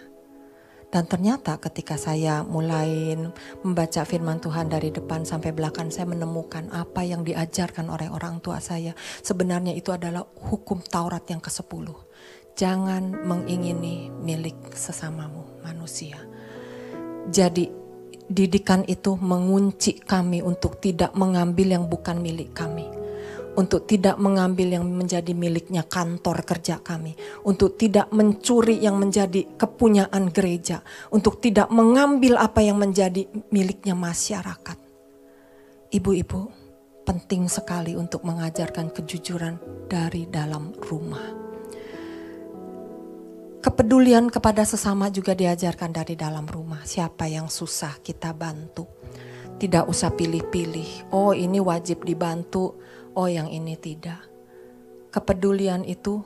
Dan 0.89 1.05
ternyata 1.05 1.61
ketika 1.61 2.01
saya 2.01 2.41
mulai 2.41 3.13
membaca 3.61 4.01
firman 4.01 4.41
Tuhan 4.41 4.73
dari 4.73 4.89
depan 4.89 5.21
sampai 5.21 5.53
belakang, 5.53 5.93
saya 5.93 6.09
menemukan 6.09 6.65
apa 6.73 7.05
yang 7.05 7.21
diajarkan 7.21 7.93
oleh 7.93 8.09
orang 8.09 8.41
tua 8.41 8.57
saya. 8.57 8.97
Sebenarnya 9.21 9.77
itu 9.77 9.93
adalah 9.93 10.25
hukum 10.25 10.81
Taurat 10.81 11.21
yang 11.29 11.37
ke-10. 11.45 11.93
Jangan 12.57 13.21
mengingini 13.21 14.09
milik 14.09 14.73
sesamamu 14.73 15.61
manusia. 15.61 16.17
Jadi 17.29 17.69
didikan 18.25 18.81
itu 18.89 19.13
mengunci 19.13 20.01
kami 20.01 20.41
untuk 20.41 20.81
tidak 20.81 21.13
mengambil 21.13 21.77
yang 21.77 21.85
bukan 21.85 22.17
milik 22.17 22.57
kami 22.57 22.98
untuk 23.57 23.89
tidak 23.89 24.21
mengambil 24.21 24.77
yang 24.77 24.85
menjadi 24.85 25.33
miliknya 25.33 25.87
kantor 25.87 26.45
kerja 26.45 26.81
kami, 26.81 27.17
untuk 27.47 27.79
tidak 27.79 28.11
mencuri 28.13 28.77
yang 28.77 28.99
menjadi 29.01 29.57
kepunyaan 29.57 30.29
gereja, 30.29 30.85
untuk 31.09 31.41
tidak 31.41 31.69
mengambil 31.73 32.37
apa 32.37 32.61
yang 32.61 32.77
menjadi 32.77 33.25
miliknya 33.49 33.97
masyarakat. 33.97 34.77
Ibu-ibu, 35.89 36.41
penting 37.01 37.49
sekali 37.49 37.97
untuk 37.97 38.21
mengajarkan 38.21 38.93
kejujuran 38.93 39.57
dari 39.89 40.29
dalam 40.29 40.69
rumah. 40.77 41.49
Kepedulian 43.59 44.31
kepada 44.31 44.63
sesama 44.63 45.11
juga 45.11 45.35
diajarkan 45.35 45.91
dari 45.91 46.15
dalam 46.15 46.47
rumah. 46.47 46.79
Siapa 46.85 47.27
yang 47.27 47.51
susah 47.51 47.99
kita 47.99 48.31
bantu. 48.31 48.87
Tidak 49.59 49.83
usah 49.83 50.15
pilih-pilih. 50.15 51.11
Oh, 51.11 51.35
ini 51.35 51.59
wajib 51.59 52.07
dibantu 52.07 52.79
oh 53.19 53.27
yang 53.27 53.51
ini 53.51 53.75
tidak. 53.75 54.23
Kepedulian 55.11 55.83
itu 55.83 56.23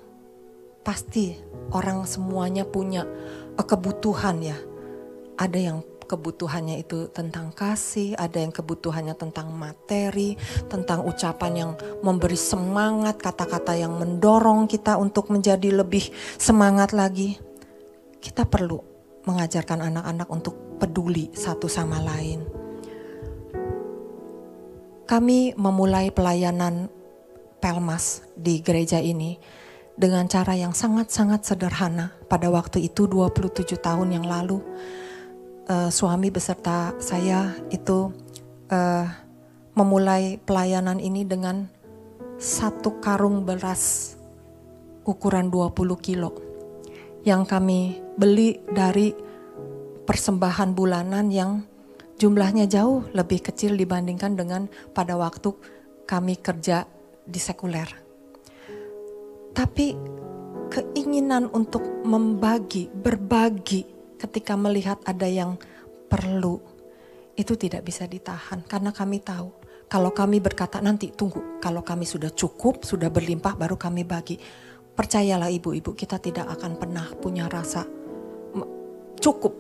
pasti 0.86 1.34
orang 1.74 2.06
semuanya 2.06 2.70
punya 2.70 3.10
kebutuhan 3.58 4.38
ya. 4.46 4.58
Ada 5.34 5.58
yang 5.58 5.78
kebutuhannya 6.06 6.86
itu 6.86 7.10
tentang 7.10 7.50
kasih, 7.50 8.14
ada 8.14 8.38
yang 8.38 8.54
kebutuhannya 8.54 9.18
tentang 9.18 9.50
materi, 9.50 10.38
tentang 10.70 11.02
ucapan 11.10 11.54
yang 11.58 11.72
memberi 12.06 12.38
semangat, 12.38 13.18
kata-kata 13.18 13.74
yang 13.74 13.98
mendorong 13.98 14.70
kita 14.70 14.94
untuk 15.02 15.34
menjadi 15.34 15.74
lebih 15.74 16.14
semangat 16.38 16.94
lagi. 16.94 17.42
Kita 18.22 18.46
perlu 18.46 18.78
mengajarkan 19.26 19.90
anak-anak 19.90 20.28
untuk 20.30 20.78
peduli 20.78 21.34
satu 21.34 21.66
sama 21.66 21.98
lain 22.04 22.63
kami 25.04 25.56
memulai 25.56 26.10
pelayanan 26.10 26.88
Pelmas 27.64 28.28
di 28.36 28.60
gereja 28.60 29.00
ini 29.00 29.40
dengan 29.96 30.28
cara 30.28 30.52
yang 30.52 30.76
sangat-sangat 30.76 31.48
sederhana. 31.48 32.12
Pada 32.28 32.52
waktu 32.52 32.92
itu 32.92 33.08
27 33.08 33.80
tahun 33.80 34.20
yang 34.20 34.28
lalu, 34.28 34.60
uh, 35.72 35.88
suami 35.88 36.28
beserta 36.28 36.92
saya 37.00 37.56
itu 37.72 38.12
uh, 38.68 39.08
memulai 39.80 40.44
pelayanan 40.44 41.00
ini 41.00 41.24
dengan 41.24 41.72
satu 42.36 43.00
karung 43.00 43.48
beras 43.48 44.16
ukuran 45.08 45.48
20 45.48 45.72
kilo 46.04 46.36
yang 47.24 47.48
kami 47.48 48.04
beli 48.20 48.60
dari 48.68 49.16
persembahan 50.04 50.76
bulanan 50.76 51.32
yang 51.32 51.64
jumlahnya 52.18 52.70
jauh 52.70 53.06
lebih 53.14 53.44
kecil 53.46 53.78
dibandingkan 53.78 54.38
dengan 54.38 54.70
pada 54.94 55.18
waktu 55.18 55.54
kami 56.06 56.38
kerja 56.40 56.86
di 57.24 57.40
sekuler. 57.40 57.90
Tapi 59.54 59.96
keinginan 60.74 61.48
untuk 61.54 61.86
membagi, 62.04 62.90
berbagi 62.90 63.86
ketika 64.18 64.58
melihat 64.58 64.98
ada 65.06 65.30
yang 65.30 65.56
perlu 66.10 66.58
itu 67.34 67.54
tidak 67.58 67.86
bisa 67.86 68.06
ditahan 68.06 68.62
karena 68.66 68.94
kami 68.94 69.18
tahu 69.22 69.50
kalau 69.94 70.10
kami 70.10 70.42
berkata 70.42 70.82
nanti 70.82 71.14
tunggu 71.14 71.62
kalau 71.62 71.86
kami 71.86 72.02
sudah 72.02 72.34
cukup, 72.34 72.82
sudah 72.82 73.14
berlimpah 73.14 73.54
baru 73.54 73.78
kami 73.78 74.02
bagi. 74.02 74.42
Percayalah 74.94 75.54
ibu-ibu 75.54 75.94
kita 75.94 76.18
tidak 76.18 76.50
akan 76.50 76.82
pernah 76.82 77.14
punya 77.18 77.46
rasa 77.46 77.86
cukup, 79.22 79.54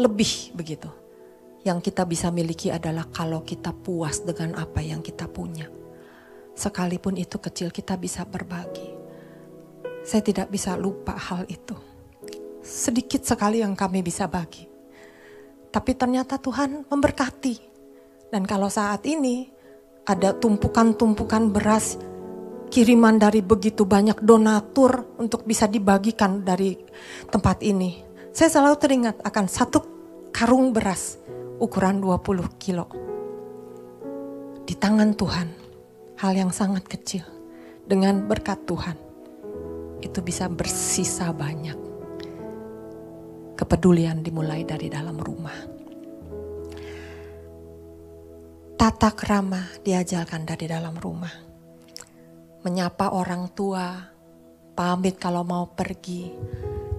lebih 0.00 0.56
begitu. 0.56 0.88
Yang 1.68 1.92
kita 1.92 2.08
bisa 2.08 2.32
miliki 2.32 2.72
adalah 2.72 3.04
kalau 3.12 3.44
kita 3.44 3.76
puas 3.76 4.24
dengan 4.24 4.56
apa 4.56 4.80
yang 4.80 5.04
kita 5.04 5.28
punya. 5.28 5.68
Sekalipun 6.56 7.20
itu 7.20 7.36
kecil 7.36 7.68
kita 7.68 8.00
bisa 8.00 8.24
berbagi. 8.24 8.88
Saya 10.00 10.24
tidak 10.24 10.48
bisa 10.48 10.80
lupa 10.80 11.12
hal 11.12 11.44
itu. 11.52 11.76
Sedikit 12.64 13.20
sekali 13.20 13.60
yang 13.60 13.76
kami 13.76 14.00
bisa 14.00 14.24
bagi. 14.24 14.64
Tapi 15.68 15.92
ternyata 15.92 16.40
Tuhan 16.40 16.88
memberkati. 16.88 17.54
Dan 18.32 18.48
kalau 18.48 18.72
saat 18.72 19.04
ini 19.04 19.52
ada 20.08 20.32
tumpukan-tumpukan 20.32 21.52
beras 21.52 22.00
kiriman 22.72 23.20
dari 23.20 23.44
begitu 23.44 23.84
banyak 23.84 24.24
donatur 24.24 25.20
untuk 25.20 25.44
bisa 25.44 25.68
dibagikan 25.68 26.40
dari 26.40 26.80
tempat 27.28 27.60
ini. 27.60 28.00
Saya 28.32 28.48
selalu 28.56 28.76
teringat 28.80 29.16
akan 29.20 29.44
satu 29.44 29.97
karung 30.30 30.72
beras 30.72 31.18
ukuran 31.58 32.00
20 32.00 32.60
kilo. 32.60 32.86
Di 34.68 34.76
tangan 34.76 35.16
Tuhan, 35.16 35.48
hal 36.20 36.32
yang 36.36 36.52
sangat 36.52 36.84
kecil. 36.86 37.24
Dengan 37.88 38.28
berkat 38.28 38.68
Tuhan, 38.68 39.00
itu 40.04 40.20
bisa 40.20 40.44
bersisa 40.52 41.32
banyak. 41.32 41.78
Kepedulian 43.56 44.20
dimulai 44.20 44.62
dari 44.68 44.92
dalam 44.92 45.16
rumah. 45.16 45.56
Tata 48.76 49.10
krama 49.16 49.80
diajarkan 49.80 50.44
dari 50.44 50.68
dalam 50.68 50.94
rumah 51.00 51.48
menyapa 52.68 53.14
orang 53.14 53.48
tua, 53.54 54.12
pamit 54.74 55.16
kalau 55.16 55.46
mau 55.46 55.70
pergi. 55.70 56.34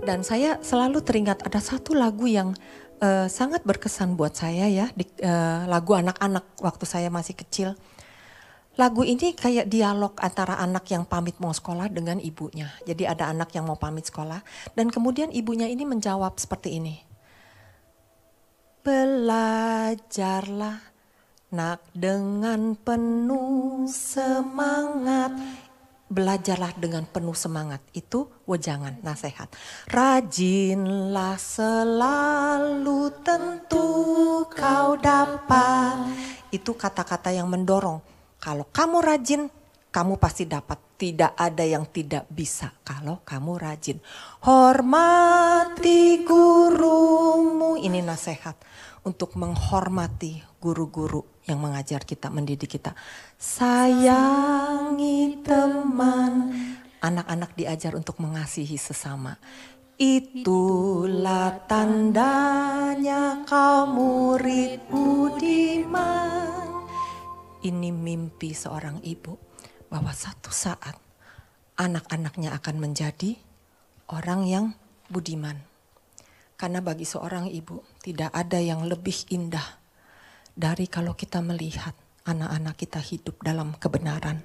Dan 0.01 0.23
saya 0.23 0.57
selalu 0.63 1.03
teringat 1.03 1.43
ada 1.43 1.59
satu 1.59 1.93
lagu 1.93 2.25
yang 2.25 2.55
uh, 3.01 3.27
sangat 3.31 3.63
berkesan 3.65 4.15
buat 4.15 4.35
saya 4.35 4.67
ya, 4.67 4.91
di, 4.93 5.05
uh, 5.23 5.65
lagu 5.67 5.93
anak-anak 5.95 6.43
waktu 6.59 6.85
saya 6.85 7.09
masih 7.11 7.35
kecil. 7.35 7.75
Lagu 8.79 9.03
ini 9.03 9.35
kayak 9.35 9.67
dialog 9.67 10.15
antara 10.23 10.55
anak 10.55 10.87
yang 10.87 11.03
pamit 11.03 11.35
mau 11.43 11.51
sekolah 11.51 11.91
dengan 11.91 12.15
ibunya. 12.23 12.71
Jadi 12.87 13.03
ada 13.03 13.27
anak 13.27 13.51
yang 13.51 13.67
mau 13.67 13.75
pamit 13.75 14.07
sekolah 14.07 14.39
dan 14.71 14.87
kemudian 14.87 15.35
ibunya 15.35 15.67
ini 15.67 15.83
menjawab 15.83 16.39
seperti 16.39 16.79
ini. 16.79 16.95
Belajarlah 18.79 20.79
nak 21.51 21.83
dengan 21.91 22.79
penuh 22.79 23.83
semangat 23.91 25.35
belajarlah 26.09 26.73
dengan 26.75 27.05
penuh 27.05 27.37
semangat. 27.37 27.79
Itu 27.93 28.27
wejangan, 28.49 28.99
nasihat. 29.05 29.47
Rajinlah 29.87 31.37
selalu 31.37 33.13
tentu 33.21 33.87
kau 34.49 34.97
dapat. 34.97 36.09
Itu 36.49 36.73
kata-kata 36.73 37.29
yang 37.29 37.47
mendorong. 37.47 38.01
Kalau 38.41 38.65
kamu 38.73 38.97
rajin, 39.05 39.41
kamu 39.93 40.17
pasti 40.17 40.49
dapat. 40.49 40.81
Tidak 40.99 41.39
ada 41.39 41.63
yang 41.63 41.87
tidak 41.87 42.27
bisa 42.27 42.75
kalau 42.83 43.23
kamu 43.23 43.55
rajin. 43.55 44.03
Hormati 44.43 46.27
gurumu. 46.27 47.79
Ini 47.79 48.03
nasihat 48.03 48.59
untuk 49.07 49.39
menghormati 49.39 50.43
guru-guru 50.59 51.38
yang 51.49 51.59
mengajar 51.59 52.05
kita, 52.05 52.29
mendidik 52.29 52.77
kita. 52.77 52.93
Sayangi 53.41 55.41
teman. 55.41 56.53
Anak-anak 56.99 57.57
diajar 57.57 57.97
untuk 57.97 58.21
mengasihi 58.21 58.77
sesama. 58.77 59.41
Itulah 59.99 61.67
tandanya 61.67 63.43
kau 63.43 63.89
murid 63.89 64.79
budiman. 64.87 66.87
Ini 67.59 67.89
mimpi 67.91 68.55
seorang 68.55 69.03
ibu 69.03 69.35
bahwa 69.91 70.15
satu 70.15 70.53
saat 70.53 70.95
anak-anaknya 71.75 72.55
akan 72.55 72.75
menjadi 72.79 73.35
orang 74.11 74.47
yang 74.47 74.65
budiman. 75.11 75.59
Karena 76.59 76.83
bagi 76.83 77.07
seorang 77.07 77.47
ibu 77.47 77.79
tidak 78.03 78.35
ada 78.35 78.59
yang 78.59 78.83
lebih 78.83 79.15
indah 79.31 79.78
dari 80.59 80.91
kalau 80.91 81.15
kita 81.15 81.39
melihat 81.39 81.95
anak-anak 82.27 82.75
kita 82.75 82.99
hidup 82.99 83.39
dalam 83.39 83.79
kebenaran. 83.79 84.43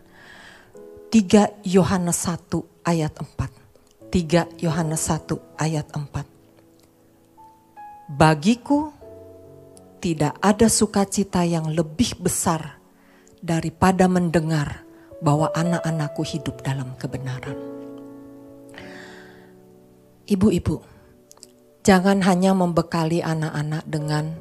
3 1.10 1.66
Yohanes 1.66 2.30
1 2.30 2.86
ayat 2.86 3.18
4. 3.18 4.14
3 4.14 4.62
Yohanes 4.62 5.02
1 5.10 5.58
ayat 5.58 5.90
4. 5.90 8.14
Bagiku 8.14 8.94
tidak 9.98 10.38
ada 10.38 10.70
sukacita 10.70 11.42
yang 11.42 11.74
lebih 11.74 12.14
besar 12.22 12.78
daripada 13.42 14.06
mendengar 14.06 14.86
bahwa 15.18 15.50
anak-anakku 15.50 16.22
hidup 16.22 16.62
dalam 16.62 16.94
kebenaran. 16.94 17.58
Ibu-ibu, 20.24 20.94
Jangan 21.84 22.24
hanya 22.24 22.56
membekali 22.56 23.20
anak-anak 23.20 23.84
dengan 23.84 24.32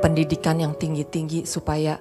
pendidikan 0.00 0.60
yang 0.60 0.74
tinggi-tinggi 0.76 1.48
supaya 1.48 1.96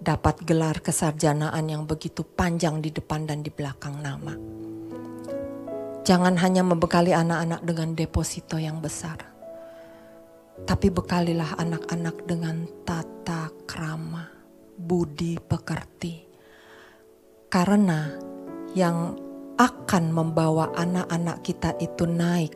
dapat 0.00 0.44
gelar 0.44 0.84
kesarjanaan 0.84 1.64
yang 1.64 1.88
begitu 1.88 2.24
panjang 2.24 2.84
di 2.84 2.92
depan 2.92 3.24
dan 3.24 3.40
di 3.40 3.48
belakang 3.48 4.00
nama. 4.04 4.36
Jangan 6.04 6.36
hanya 6.36 6.60
membekali 6.60 7.16
anak-anak 7.16 7.64
dengan 7.64 7.96
deposito 7.96 8.60
yang 8.60 8.84
besar. 8.84 9.16
Tapi 10.68 10.92
bekalilah 10.92 11.56
anak-anak 11.56 12.28
dengan 12.28 12.68
tata 12.84 13.48
krama, 13.64 14.28
budi 14.76 15.40
pekerti. 15.40 16.28
Karena 17.48 18.12
yang 18.76 19.16
akan 19.56 20.04
membawa 20.12 20.74
anak-anak 20.76 21.40
kita 21.40 21.72
itu 21.80 22.04
naik 22.04 22.52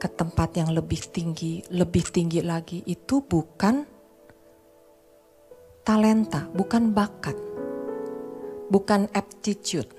ke 0.00 0.08
tempat 0.08 0.56
yang 0.56 0.72
lebih 0.72 1.04
tinggi, 1.12 1.60
lebih 1.68 2.08
tinggi 2.08 2.40
lagi 2.40 2.80
itu 2.88 3.20
bukan 3.20 3.99
talenta, 5.90 6.46
bukan 6.54 6.94
bakat, 6.94 7.34
bukan 8.70 9.10
aptitude. 9.10 9.90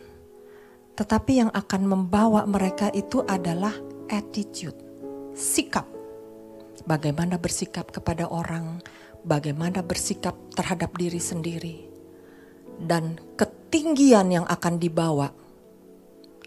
Tetapi 0.95 1.43
yang 1.43 1.51
akan 1.51 1.83
membawa 1.83 2.47
mereka 2.47 2.87
itu 2.95 3.19
adalah 3.27 3.75
attitude, 4.07 4.79
sikap. 5.35 5.83
Bagaimana 6.87 7.35
bersikap 7.35 7.91
kepada 7.91 8.31
orang, 8.31 8.79
bagaimana 9.27 9.83
bersikap 9.83 10.31
terhadap 10.55 10.95
diri 10.95 11.19
sendiri. 11.19 11.77
Dan 12.79 13.19
ketinggian 13.35 14.31
yang 14.31 14.47
akan 14.47 14.79
dibawa, 14.79 15.27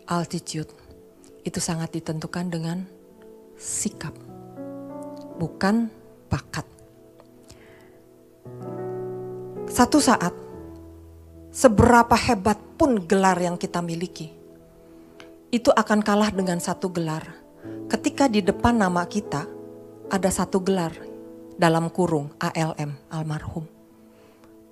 altitude, 0.09 0.73
itu 1.45 1.61
sangat 1.61 2.01
ditentukan 2.01 2.49
dengan 2.49 2.89
sikap, 3.61 4.17
bukan 5.37 5.93
bakat. 6.33 6.65
Satu 9.75 9.99
saat, 9.99 10.31
seberapa 11.51 12.15
hebat 12.15 12.55
pun 12.79 12.95
gelar 13.11 13.35
yang 13.43 13.59
kita 13.59 13.83
miliki, 13.83 14.31
itu 15.51 15.67
akan 15.67 15.99
kalah 15.99 16.31
dengan 16.31 16.63
satu 16.63 16.95
gelar. 16.95 17.27
Ketika 17.91 18.31
di 18.31 18.39
depan 18.39 18.79
nama 18.79 19.03
kita 19.03 19.43
ada 20.15 20.31
satu 20.31 20.63
gelar 20.63 20.95
dalam 21.59 21.91
kurung 21.91 22.31
ALM, 22.39 23.11
almarhum. 23.11 23.67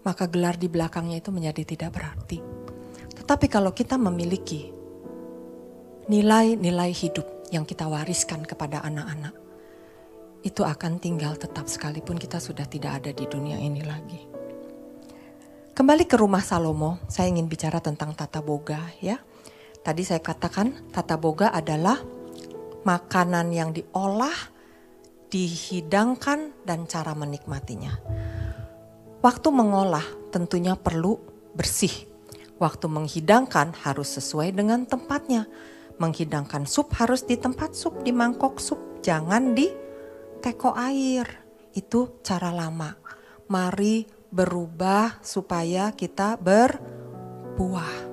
Maka 0.06 0.30
gelar 0.30 0.54
di 0.54 0.70
belakangnya 0.70 1.18
itu 1.18 1.34
menjadi 1.34 1.66
tidak 1.66 1.98
berarti. 1.98 2.38
Tetapi 3.18 3.50
kalau 3.50 3.74
kita 3.74 3.98
memiliki 3.98 4.70
nilai-nilai 6.06 6.94
hidup 6.94 7.50
yang 7.50 7.66
kita 7.66 7.90
wariskan 7.90 8.46
kepada 8.46 8.86
anak-anak 8.86 9.34
itu 10.46 10.62
akan 10.62 11.02
tinggal 11.02 11.34
tetap 11.34 11.66
sekalipun 11.66 12.22
kita 12.22 12.38
sudah 12.38 12.70
tidak 12.70 13.02
ada 13.02 13.10
di 13.10 13.26
dunia 13.26 13.58
ini 13.58 13.82
lagi. 13.82 14.31
Kembali 15.72 16.04
ke 16.04 16.20
rumah 16.20 16.44
Salomo, 16.44 17.00
saya 17.08 17.32
ingin 17.32 17.48
bicara 17.48 17.80
tentang 17.80 18.12
tata 18.12 18.44
boga 18.44 18.92
ya. 19.00 19.16
Tadi 19.80 20.04
saya 20.04 20.20
katakan 20.20 20.92
tata 20.92 21.16
boga 21.16 21.48
adalah 21.48 21.96
makanan 22.84 23.48
yang 23.56 23.72
diolah, 23.72 24.36
dihidangkan 25.32 26.52
dan 26.68 26.84
cara 26.84 27.16
menikmatinya. 27.16 27.96
Waktu 29.24 29.48
mengolah 29.48 30.04
tentunya 30.28 30.76
perlu 30.76 31.16
bersih. 31.56 32.04
Waktu 32.60 32.92
menghidangkan 32.92 33.72
harus 33.80 34.20
sesuai 34.20 34.52
dengan 34.52 34.84
tempatnya 34.84 35.48
menghidangkan 35.96 36.68
sup 36.68 36.92
harus 37.00 37.24
di 37.24 37.40
tempat 37.40 37.72
sup, 37.72 38.04
di 38.04 38.12
mangkok 38.12 38.60
sup, 38.60 39.00
jangan 39.00 39.56
di 39.56 39.72
teko 40.44 40.76
air. 40.76 41.24
Itu 41.72 42.20
cara 42.20 42.52
lama. 42.52 42.92
Mari 43.48 44.21
berubah 44.32 45.20
supaya 45.20 45.92
kita 45.92 46.40
berbuah. 46.40 48.10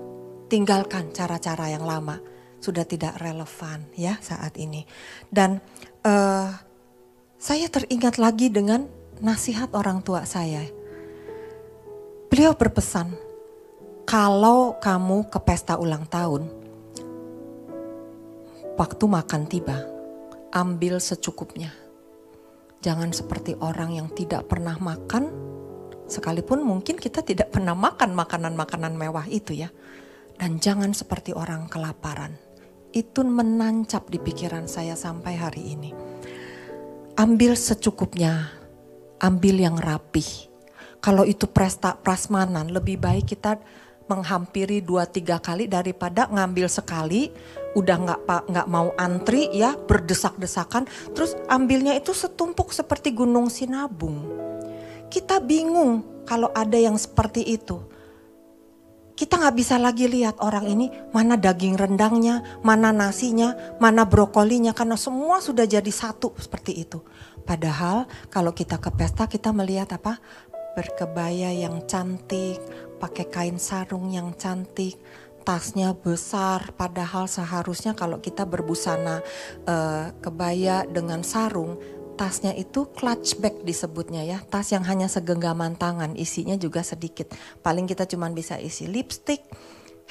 Tinggalkan 0.52 1.16
cara-cara 1.16 1.72
yang 1.72 1.88
lama. 1.88 2.20
sudah 2.60 2.84
tidak 2.84 3.16
relevan 3.24 3.88
ya 3.96 4.20
saat 4.20 4.60
ini. 4.60 4.84
Dan 5.32 5.64
uh, 6.04 6.52
saya 7.40 7.72
teringat 7.72 8.20
lagi 8.20 8.52
dengan 8.52 8.84
nasihat 9.24 9.72
orang 9.72 10.04
tua 10.04 10.28
saya. 10.28 10.68
Beliau 12.28 12.52
berpesan, 12.60 13.16
kalau 14.04 14.76
kamu 14.84 15.32
ke 15.32 15.40
pesta 15.40 15.80
ulang 15.80 16.04
tahun, 16.12 16.52
waktu 18.76 19.06
makan 19.08 19.48
tiba, 19.48 19.88
ambil 20.52 21.00
secukupnya. 21.00 21.72
Jangan 22.80 23.12
seperti 23.12 23.56
orang 23.60 23.98
yang 23.98 24.08
tidak 24.12 24.48
pernah 24.48 24.76
makan, 24.80 25.32
sekalipun 26.10 26.66
mungkin 26.66 26.98
kita 26.98 27.22
tidak 27.22 27.54
pernah 27.54 27.78
makan 27.78 28.18
makanan-makanan 28.18 28.98
mewah 28.98 29.30
itu 29.30 29.54
ya. 29.54 29.70
Dan 30.36 30.58
jangan 30.58 30.92
seperti 30.92 31.32
orang 31.32 31.70
kelaparan. 31.72 32.36
Itu 32.90 33.22
menancap 33.22 34.10
di 34.10 34.18
pikiran 34.18 34.66
saya 34.66 34.98
sampai 34.98 35.34
hari 35.38 35.64
ini 35.78 35.92
ambil 37.20 37.60
secukupnya, 37.60 38.48
ambil 39.20 39.60
yang 39.60 39.76
rapih. 39.76 40.48
Kalau 41.04 41.28
itu 41.28 41.52
presta 41.52 42.00
prasmanan, 42.00 42.72
lebih 42.72 42.96
baik 42.96 43.36
kita 43.36 43.60
menghampiri 44.08 44.80
dua 44.80 45.04
tiga 45.04 45.36
kali 45.36 45.68
daripada 45.68 46.32
ngambil 46.32 46.72
sekali, 46.72 47.28
udah 47.76 47.96
nggak 48.00 48.22
nggak 48.56 48.68
mau 48.72 48.96
antri 48.96 49.52
ya 49.52 49.76
berdesak-desakan, 49.76 50.88
terus 51.12 51.36
ambilnya 51.52 51.92
itu 52.00 52.16
setumpuk 52.16 52.72
seperti 52.72 53.12
gunung 53.12 53.52
sinabung. 53.52 54.24
Kita 55.10 55.42
bingung 55.42 56.24
kalau 56.24 56.54
ada 56.54 56.78
yang 56.78 56.96
seperti 56.96 57.42
itu 57.42 58.00
kita 59.20 59.36
nggak 59.36 59.58
bisa 59.60 59.76
lagi 59.76 60.08
lihat 60.08 60.40
orang 60.40 60.64
ini 60.64 60.88
mana 61.12 61.36
daging 61.36 61.76
rendangnya, 61.76 62.40
mana 62.64 62.96
nasinya, 62.96 63.52
mana 63.76 64.08
brokolinya 64.08 64.72
karena 64.72 64.96
semua 64.96 65.44
sudah 65.44 65.68
jadi 65.68 65.92
satu 65.92 66.40
seperti 66.40 66.88
itu. 66.88 67.04
Padahal 67.44 68.08
kalau 68.32 68.56
kita 68.56 68.80
ke 68.80 68.88
pesta 68.96 69.28
kita 69.28 69.52
melihat 69.52 69.92
apa? 69.92 70.24
Berkebaya 70.72 71.52
yang 71.52 71.84
cantik, 71.84 72.64
pakai 73.04 73.28
kain 73.28 73.60
sarung 73.60 74.08
yang 74.08 74.32
cantik, 74.40 74.96
tasnya 75.44 75.92
besar. 75.92 76.72
Padahal 76.80 77.28
seharusnya 77.28 78.00
kalau 78.00 78.24
kita 78.24 78.48
berbusana 78.48 79.20
uh, 79.68 80.16
kebaya 80.24 80.88
dengan 80.88 81.28
sarung 81.28 81.76
tasnya 82.20 82.52
itu 82.52 82.84
clutch 82.92 83.40
bag 83.40 83.64
disebutnya 83.64 84.28
ya. 84.28 84.44
Tas 84.44 84.76
yang 84.76 84.84
hanya 84.84 85.08
segenggaman 85.08 85.80
tangan, 85.80 86.20
isinya 86.20 86.60
juga 86.60 86.84
sedikit. 86.84 87.32
Paling 87.64 87.88
kita 87.88 88.04
cuma 88.12 88.28
bisa 88.28 88.60
isi 88.60 88.92
lipstick, 88.92 89.48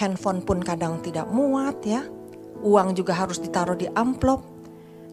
handphone 0.01 0.41
pun 0.41 0.65
kadang 0.65 1.05
tidak 1.05 1.29
muat 1.29 1.85
ya. 1.85 2.09
Uang 2.65 2.97
juga 2.97 3.13
harus 3.13 3.37
ditaruh 3.37 3.77
di 3.77 3.93
amplop. 3.93 4.41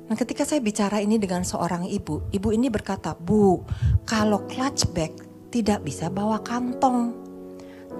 Nah 0.07 0.15
ketika 0.15 0.47
saya 0.47 0.63
bicara 0.63 1.03
ini 1.03 1.19
dengan 1.19 1.43
seorang 1.43 1.83
ibu, 1.83 2.31
ibu 2.31 2.49
ini 2.55 2.71
berkata, 2.71 3.11
Bu, 3.11 3.59
kalau 4.07 4.47
clutch 4.47 4.87
bag 4.95 5.11
tidak 5.51 5.83
bisa 5.83 6.07
bawa 6.07 6.39
kantong. 6.47 7.11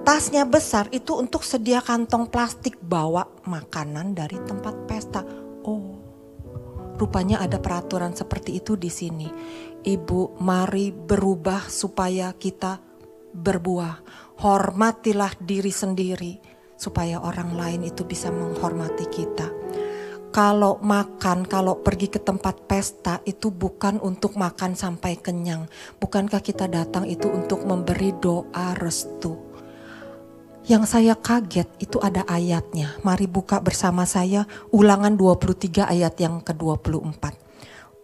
Tasnya 0.08 0.48
besar 0.48 0.88
itu 0.94 1.18
untuk 1.18 1.44
sedia 1.44 1.82
kantong 1.84 2.30
plastik 2.32 2.80
bawa 2.80 3.28
makanan 3.44 4.16
dari 4.16 4.38
tempat 4.46 4.88
pesta. 4.88 5.45
Rupanya 6.96 7.44
ada 7.44 7.60
peraturan 7.60 8.16
seperti 8.16 8.56
itu 8.60 8.74
di 8.74 8.88
sini. 8.88 9.28
Ibu, 9.84 10.40
mari 10.40 10.90
berubah 10.90 11.68
supaya 11.68 12.32
kita 12.32 12.80
berbuah. 13.36 13.94
Hormatilah 14.40 15.36
diri 15.40 15.72
sendiri 15.72 16.56
supaya 16.76 17.20
orang 17.24 17.56
lain 17.56 17.88
itu 17.88 18.04
bisa 18.04 18.28
menghormati 18.28 19.08
kita. 19.08 19.48
Kalau 20.36 20.76
makan, 20.84 21.48
kalau 21.48 21.80
pergi 21.80 22.12
ke 22.12 22.20
tempat 22.20 22.68
pesta 22.68 23.24
itu 23.24 23.48
bukan 23.48 23.96
untuk 24.04 24.36
makan 24.36 24.76
sampai 24.76 25.16
kenyang. 25.16 25.64
Bukankah 25.96 26.44
kita 26.44 26.68
datang 26.68 27.08
itu 27.08 27.24
untuk 27.32 27.64
memberi 27.64 28.12
doa 28.20 28.76
restu? 28.76 29.45
Yang 30.66 30.98
saya 30.98 31.14
kaget 31.14 31.70
itu 31.78 32.02
ada 32.02 32.26
ayatnya. 32.26 32.98
Mari 33.06 33.30
buka 33.30 33.62
bersama 33.62 34.02
saya 34.02 34.50
ulangan 34.74 35.14
23 35.14 35.86
ayat 35.86 36.18
yang 36.18 36.42
ke-24. 36.42 37.22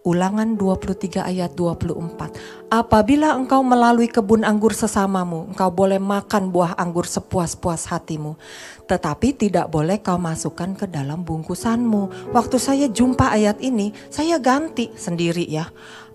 Ulangan 0.07 0.55
23 0.55 1.27
ayat 1.27 1.51
24. 1.59 2.71
Apabila 2.71 3.35
engkau 3.35 3.67
melalui 3.67 4.07
kebun 4.07 4.47
anggur 4.47 4.71
sesamamu, 4.71 5.51
engkau 5.51 5.75
boleh 5.75 5.99
makan 5.99 6.55
buah 6.55 6.79
anggur 6.79 7.03
sepuas-puas 7.03 7.83
hatimu. 7.91 8.39
Tetapi 8.87 9.35
tidak 9.35 9.67
boleh 9.67 9.99
kau 9.99 10.15
masukkan 10.15 10.71
ke 10.71 10.87
dalam 10.87 11.27
bungkusanmu. 11.27 12.31
Waktu 12.31 12.57
saya 12.63 12.87
jumpa 12.87 13.27
ayat 13.27 13.59
ini, 13.59 13.91
saya 14.07 14.39
ganti 14.39 14.87
sendiri 14.95 15.43
ya 15.51 15.67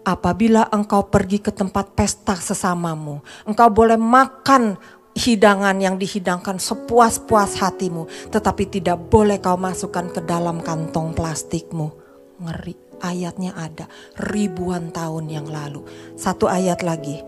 apabila 0.09 0.73
engkau 0.73 1.13
pergi 1.13 1.45
ke 1.45 1.53
tempat 1.53 1.93
pesta 1.93 2.33
sesamamu, 2.33 3.21
engkau 3.45 3.69
boleh 3.69 4.01
makan 4.01 4.81
hidangan 5.19 5.77
yang 5.83 5.99
dihidangkan 5.99 6.63
sepuas-puas 6.63 7.59
hatimu, 7.59 8.07
tetapi 8.31 8.71
tidak 8.71 9.11
boleh 9.11 9.43
kau 9.43 9.59
masukkan 9.59 10.07
ke 10.15 10.23
dalam 10.23 10.63
kantong 10.63 11.13
plastikmu. 11.13 11.91
Ngeri, 12.39 12.79
ayatnya 13.03 13.59
ada 13.59 13.91
ribuan 14.15 14.95
tahun 14.95 15.27
yang 15.29 15.51
lalu. 15.51 15.83
Satu 16.15 16.47
ayat 16.47 16.87
lagi, 16.87 17.19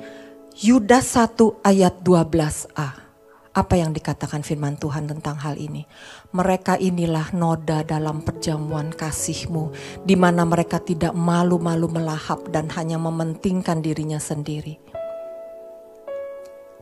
Yudas 0.63 1.19
1 1.19 1.67
ayat 1.67 2.01
12a. 2.07 3.11
Apa 3.51 3.75
yang 3.75 3.91
dikatakan 3.91 4.47
firman 4.47 4.79
Tuhan 4.79 5.11
tentang 5.11 5.35
hal 5.43 5.59
ini? 5.59 5.83
Mereka 6.31 6.79
inilah 6.79 7.35
noda 7.35 7.83
dalam 7.83 8.23
perjamuan 8.23 8.95
kasihmu, 8.95 9.75
di 10.07 10.15
mana 10.15 10.47
mereka 10.47 10.79
tidak 10.79 11.19
malu-malu 11.19 11.91
melahap 11.91 12.47
dan 12.55 12.71
hanya 12.79 12.95
mementingkan 13.03 13.83
dirinya 13.83 14.23
sendiri. 14.23 14.79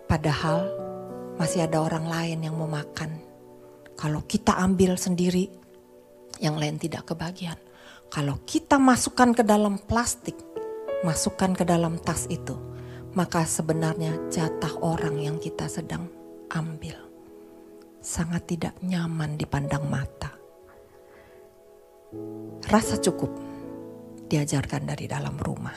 Padahal 0.05 0.69
masih 1.39 1.65
ada 1.65 1.81
orang 1.81 2.11
lain 2.11 2.45
yang 2.45 2.59
mau 2.59 2.69
makan. 2.69 3.23
Kalau 3.95 4.27
kita 4.27 4.59
ambil 4.59 4.99
sendiri, 4.99 5.47
yang 6.43 6.59
lain 6.59 6.79
tidak 6.79 7.15
kebagian. 7.15 7.59
Kalau 8.11 8.43
kita 8.43 8.79
masukkan 8.79 9.35
ke 9.35 9.43
dalam 9.47 9.79
plastik, 9.79 10.39
masukkan 11.07 11.55
ke 11.55 11.63
dalam 11.67 11.99
tas 12.03 12.27
itu, 12.31 12.55
maka 13.15 13.47
sebenarnya 13.47 14.31
jatah 14.31 14.75
orang 14.83 15.19
yang 15.19 15.37
kita 15.39 15.67
sedang 15.71 16.11
ambil 16.51 17.09
sangat 17.99 18.57
tidak 18.57 18.75
nyaman 18.81 19.37
dipandang 19.37 19.85
mata. 19.85 20.33
Rasa 22.69 22.97
cukup 23.03 23.29
diajarkan 24.31 24.89
dari 24.89 25.05
dalam 25.05 25.37
rumah. 25.37 25.77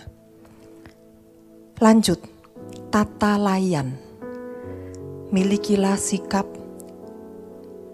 Lanjut, 1.82 2.22
tata 2.94 3.36
layan 3.36 4.11
milikilah 5.32 5.96
sikap 5.96 6.44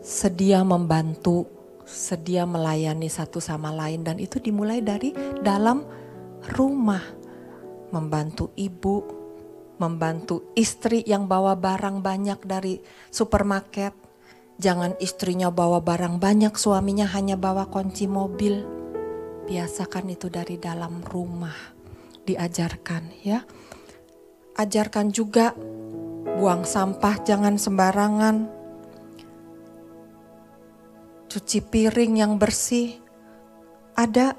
sedia 0.02 0.66
membantu, 0.66 1.46
sedia 1.86 2.50
melayani 2.50 3.14
satu 3.14 3.38
sama 3.38 3.70
lain 3.70 4.02
dan 4.02 4.18
itu 4.18 4.42
dimulai 4.42 4.82
dari 4.82 5.14
dalam 5.46 5.86
rumah. 6.58 7.06
Membantu 7.88 8.52
ibu, 8.60 9.00
membantu 9.80 10.52
istri 10.58 11.06
yang 11.06 11.30
bawa 11.30 11.56
barang 11.56 12.02
banyak 12.04 12.42
dari 12.44 12.82
supermarket. 13.14 13.94
Jangan 14.58 14.98
istrinya 14.98 15.54
bawa 15.54 15.80
barang 15.80 16.18
banyak, 16.18 16.58
suaminya 16.58 17.06
hanya 17.14 17.38
bawa 17.38 17.70
kunci 17.70 18.10
mobil. 18.10 18.66
Biasakan 19.46 20.10
itu 20.12 20.28
dari 20.28 20.58
dalam 20.58 21.00
rumah. 21.06 21.56
Diajarkan 22.26 23.24
ya. 23.24 23.46
Ajarkan 24.58 25.14
juga 25.14 25.54
buang 26.38 26.70
sampah 26.70 27.18
jangan 27.26 27.58
sembarangan, 27.58 28.46
cuci 31.26 31.66
piring 31.66 32.22
yang 32.22 32.38
bersih, 32.38 33.02
ada 33.98 34.38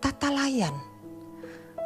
tata 0.00 0.32
layan. 0.32 0.72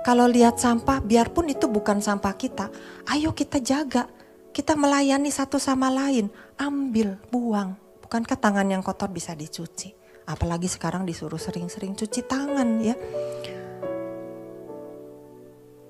Kalau 0.06 0.30
lihat 0.30 0.62
sampah, 0.62 1.02
biarpun 1.02 1.50
itu 1.50 1.66
bukan 1.66 1.98
sampah 1.98 2.38
kita, 2.38 2.70
ayo 3.10 3.34
kita 3.34 3.58
jaga. 3.58 4.06
Kita 4.52 4.76
melayani 4.78 5.32
satu 5.32 5.56
sama 5.56 5.88
lain, 5.88 6.28
ambil, 6.60 7.16
buang. 7.32 7.74
Bukankah 8.04 8.36
tangan 8.36 8.68
yang 8.68 8.84
kotor 8.84 9.08
bisa 9.08 9.32
dicuci? 9.32 9.90
Apalagi 10.28 10.68
sekarang 10.68 11.02
disuruh 11.08 11.40
sering-sering 11.40 11.96
cuci 11.98 12.20
tangan 12.28 12.68
ya. 12.84 12.94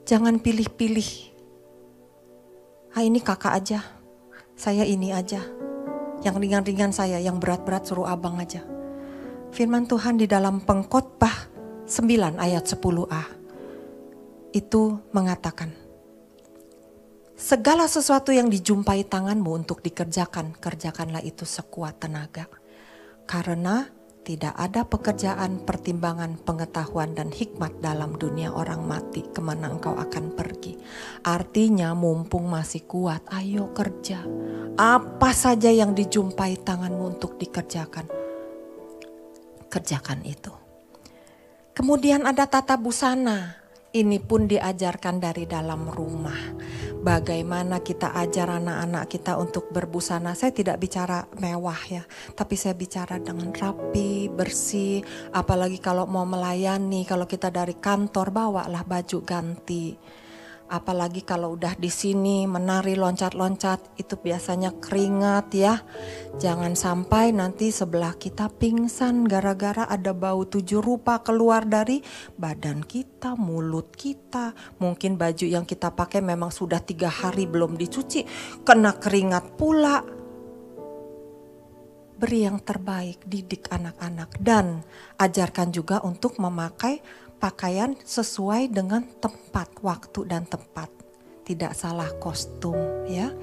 Jangan 0.07 0.39
pilih-pilih 0.39 1.32
ah 2.93 3.03
ini 3.03 3.21
kakak 3.25 3.53
aja, 3.57 3.81
saya 4.57 4.85
ini 4.85 5.13
aja. 5.13 5.41
Yang 6.23 6.37
ringan-ringan 6.39 6.95
saya, 6.95 7.19
yang 7.19 7.43
berat-berat 7.43 7.83
suruh 7.83 8.07
abang 8.07 8.39
aja. 8.39 8.63
Firman 9.51 9.91
Tuhan 9.91 10.23
di 10.23 10.31
dalam 10.31 10.63
pengkhotbah 10.63 11.51
9 11.91 12.39
ayat 12.39 12.65
10a 12.65 13.25
itu 14.55 15.03
mengatakan, 15.11 15.75
Segala 17.43 17.91
sesuatu 17.91 18.31
yang 18.31 18.47
dijumpai 18.47 19.03
tanganmu 19.03 19.51
untuk 19.67 19.83
dikerjakan, 19.83 20.55
kerjakanlah 20.63 21.27
itu 21.27 21.43
sekuat 21.43 21.99
tenaga. 21.99 22.47
Karena 23.27 23.91
Tidak 24.23 24.55
ada 24.55 24.87
pekerjaan, 24.87 25.67
pertimbangan, 25.67 26.39
pengetahuan, 26.47 27.11
dan 27.11 27.35
hikmat 27.35 27.83
dalam 27.83 28.15
dunia 28.15 28.55
orang 28.55 28.87
mati 28.87 29.27
ke 29.27 29.43
mana 29.43 29.67
engkau 29.67 29.99
akan 29.99 30.39
pergi. 30.39 30.79
Artinya 31.27 31.91
mumpung 31.99 32.47
masih 32.47 32.87
kuat, 32.87 33.27
ayo 33.35 33.75
kerja. 33.75 34.23
Apa 34.79 35.35
saja 35.35 35.75
yang 35.75 35.99
dijumpai 35.99 36.55
tanganmu 36.63 37.19
untuk 37.19 37.35
dikerjakan, 37.35 38.07
kerjakan 39.67 40.23
itu. 40.23 40.55
Kemudian 41.75 42.23
ada 42.23 42.47
tata 42.47 42.79
busana. 42.79 43.62
Ini 43.93 44.25
pun 44.25 44.49
diajarkan 44.49 45.21
dari 45.21 45.45
dalam 45.45 45.85
rumah 45.85 46.57
bagaimana 47.05 47.85
kita 47.85 48.17
ajar 48.17 48.57
anak-anak 48.57 49.05
kita 49.05 49.37
untuk 49.37 49.69
berbusana. 49.69 50.33
Saya 50.33 50.49
tidak 50.57 50.81
bicara 50.81 51.29
mewah 51.37 51.77
ya, 51.91 52.03
tapi 52.33 52.57
saya 52.57 52.73
bicara 52.73 53.21
dengan 53.21 53.53
rapi, 53.53 54.33
bersih. 54.33 55.05
Apalagi 55.37 55.77
kalau 55.77 56.09
mau 56.09 56.25
melayani, 56.25 57.05
kalau 57.05 57.29
kita 57.29 57.53
dari 57.53 57.77
kantor 57.77 58.33
bawalah 58.33 58.81
baju 58.81 59.19
ganti 59.29 59.93
apalagi 60.71 61.27
kalau 61.27 61.59
udah 61.59 61.75
di 61.79 61.91
sini 61.91 62.45
menari 62.47 62.95
loncat-loncat 62.95 63.99
itu 63.99 64.15
biasanya 64.19 64.77
keringat 64.79 65.47
ya. 65.55 65.81
Jangan 66.39 66.79
sampai 66.79 67.35
nanti 67.35 67.75
sebelah 67.75 68.15
kita 68.17 68.51
pingsan 68.51 69.25
gara-gara 69.27 69.89
ada 69.89 70.15
bau 70.15 70.47
tujuh 70.47 70.79
rupa 70.79 71.21
keluar 71.21 71.67
dari 71.67 72.01
badan 72.39 72.85
kita, 72.85 73.35
mulut 73.35 73.95
kita. 73.95 74.55
Mungkin 74.79 75.19
baju 75.19 75.47
yang 75.47 75.67
kita 75.67 75.93
pakai 75.93 76.25
memang 76.25 76.55
sudah 76.55 76.81
tiga 76.81 77.11
hari 77.11 77.45
belum 77.49 77.75
dicuci, 77.77 78.25
kena 78.63 78.97
keringat 78.97 79.57
pula. 79.57 80.23
Beri 82.23 82.47
yang 82.47 82.63
terbaik, 82.63 83.27
didik 83.27 83.67
anak-anak 83.67 84.39
dan 84.39 84.87
ajarkan 85.19 85.75
juga 85.75 85.99
untuk 86.07 86.39
memakai 86.39 87.03
pakaian 87.43 87.99
sesuai 87.99 88.71
dengan 88.71 89.03
tempat, 89.19 89.83
waktu 89.83 90.31
dan 90.31 90.47
tempat. 90.47 90.87
Tidak 91.43 91.75
salah 91.75 92.07
kostum 92.23 92.79
ya. 93.11 93.35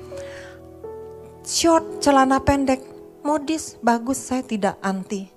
Short, 1.44 2.00
celana 2.00 2.40
pendek, 2.40 2.80
modis, 3.28 3.76
bagus 3.84 4.24
saya 4.24 4.40
tidak 4.40 4.80
anti. 4.80 5.28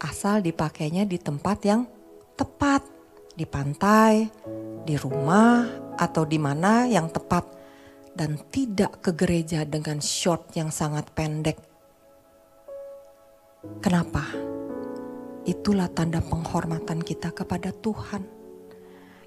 Asal 0.00 0.40
dipakainya 0.40 1.04
di 1.04 1.20
tempat 1.20 1.58
yang 1.68 1.84
tepat. 2.32 2.88
Di 3.32 3.48
pantai, 3.48 4.28
di 4.84 4.92
rumah, 4.96 5.64
atau 5.96 6.28
di 6.28 6.36
mana 6.36 6.88
yang 6.88 7.12
tepat. 7.12 7.44
Dan 8.12 8.36
tidak 8.52 9.00
ke 9.00 9.16
gereja 9.16 9.64
dengan 9.64 10.00
short 10.04 10.52
yang 10.52 10.68
sangat 10.68 11.08
pendek. 11.16 11.56
Kenapa? 13.80 14.51
Itulah 15.42 15.90
tanda 15.90 16.22
penghormatan 16.22 17.02
kita 17.02 17.34
kepada 17.34 17.74
Tuhan. 17.74 18.22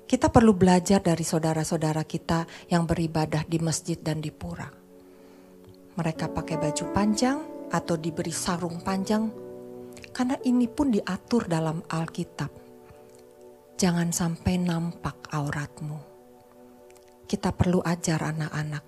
Kita 0.05 0.31
perlu 0.31 0.55
belajar 0.55 1.03
dari 1.03 1.27
saudara-saudara 1.27 2.07
kita 2.07 2.47
yang 2.71 2.87
beribadah 2.87 3.43
di 3.43 3.59
masjid 3.59 3.99
dan 3.99 4.23
di 4.23 4.31
pura. 4.31 4.69
Mereka 5.95 6.31
pakai 6.31 6.55
baju 6.55 6.85
panjang 6.95 7.37
atau 7.67 7.99
diberi 7.99 8.31
sarung 8.31 8.79
panjang, 8.79 9.27
karena 10.15 10.39
ini 10.47 10.71
pun 10.71 10.93
diatur 10.93 11.51
dalam 11.51 11.83
Alkitab. 11.83 12.51
Jangan 13.75 14.15
sampai 14.15 14.55
nampak 14.55 15.27
auratmu. 15.35 15.99
Kita 17.27 17.51
perlu 17.51 17.83
ajar 17.83 18.23
anak-anak, 18.23 18.85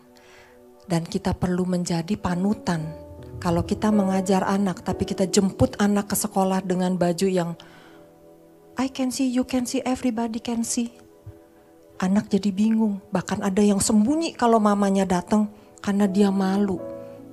dan 0.87 1.03
kita 1.03 1.35
perlu 1.35 1.67
menjadi 1.67 2.15
panutan 2.15 3.06
kalau 3.37 3.61
kita 3.61 3.93
mengajar 3.93 4.41
anak, 4.41 4.81
tapi 4.81 5.05
kita 5.05 5.29
jemput 5.29 5.77
anak 5.77 6.09
ke 6.09 6.17
sekolah 6.17 6.65
dengan 6.65 6.97
baju 6.97 7.27
yang 7.29 7.53
I 8.77 8.89
can 8.89 9.13
see, 9.13 9.29
you 9.29 9.45
can 9.45 9.65
see, 9.65 9.81
everybody 9.85 10.41
can 10.41 10.65
see. 10.65 10.93
Anak 11.97 12.29
jadi 12.29 12.53
bingung, 12.53 13.01
bahkan 13.09 13.41
ada 13.41 13.61
yang 13.61 13.81
sembunyi 13.81 14.37
kalau 14.37 14.61
mamanya 14.61 15.05
datang 15.05 15.49
karena 15.81 16.05
dia 16.05 16.29
malu. 16.29 16.77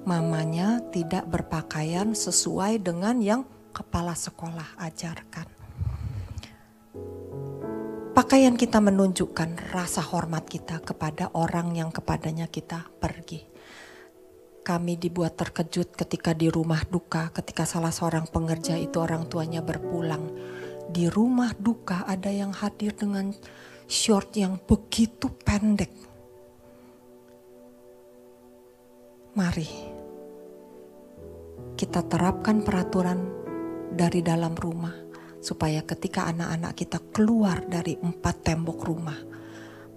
Mamanya 0.04 0.84
tidak 0.92 1.24
berpakaian 1.28 2.12
sesuai 2.12 2.80
dengan 2.80 3.20
yang 3.20 3.40
kepala 3.72 4.12
sekolah 4.12 4.76
ajarkan. 4.80 5.48
Pakaian 8.12 8.56
kita 8.56 8.80
menunjukkan 8.80 9.72
rasa 9.72 10.04
hormat 10.04 10.48
kita 10.48 10.80
kepada 10.80 11.32
orang 11.32 11.76
yang 11.76 11.88
kepadanya 11.92 12.48
kita 12.48 12.88
pergi 13.00 13.53
kami 14.64 14.96
dibuat 14.96 15.36
terkejut 15.36 15.92
ketika 15.92 16.32
di 16.32 16.48
rumah 16.48 16.80
duka, 16.88 17.28
ketika 17.36 17.68
salah 17.68 17.92
seorang 17.92 18.24
pengerja 18.32 18.80
itu 18.80 18.96
orang 18.96 19.28
tuanya 19.28 19.60
berpulang. 19.60 20.32
Di 20.88 21.12
rumah 21.12 21.52
duka 21.52 22.08
ada 22.08 22.32
yang 22.32 22.56
hadir 22.56 22.96
dengan 22.96 23.36
short 23.84 24.32
yang 24.40 24.56
begitu 24.64 25.28
pendek. 25.44 25.92
Mari 29.36 29.68
kita 31.76 32.00
terapkan 32.08 32.64
peraturan 32.64 33.28
dari 33.92 34.24
dalam 34.24 34.56
rumah 34.56 34.94
supaya 35.44 35.84
ketika 35.84 36.24
anak-anak 36.32 36.72
kita 36.72 36.98
keluar 37.12 37.60
dari 37.68 38.00
empat 38.00 38.48
tembok 38.48 38.80
rumah, 38.80 39.18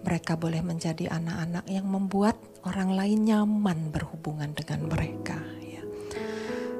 mereka 0.07 0.39
boleh 0.39 0.63
menjadi 0.63 1.11
anak-anak 1.11 1.67
yang 1.67 1.83
membuat 1.83 2.39
orang 2.63 2.95
lain 2.95 3.27
nyaman 3.27 3.91
berhubungan 3.91 4.55
dengan 4.55 4.87
mereka. 4.87 5.35
Ya. 5.59 5.83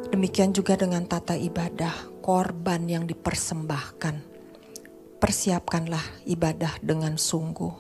Demikian 0.08 0.56
juga 0.56 0.80
dengan 0.80 1.04
tata 1.04 1.36
ibadah, 1.36 2.24
korban 2.24 2.88
yang 2.88 3.04
dipersembahkan. 3.04 4.40
Persiapkanlah 5.20 6.24
ibadah 6.24 6.80
dengan 6.80 7.20
sungguh. 7.20 7.76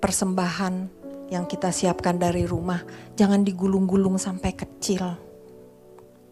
Persembahan 0.00 1.04
yang 1.28 1.44
kita 1.44 1.68
siapkan 1.68 2.16
dari 2.16 2.48
rumah 2.48 2.80
jangan 3.20 3.44
digulung-gulung 3.44 4.16
sampai 4.16 4.56
kecil. 4.56 5.04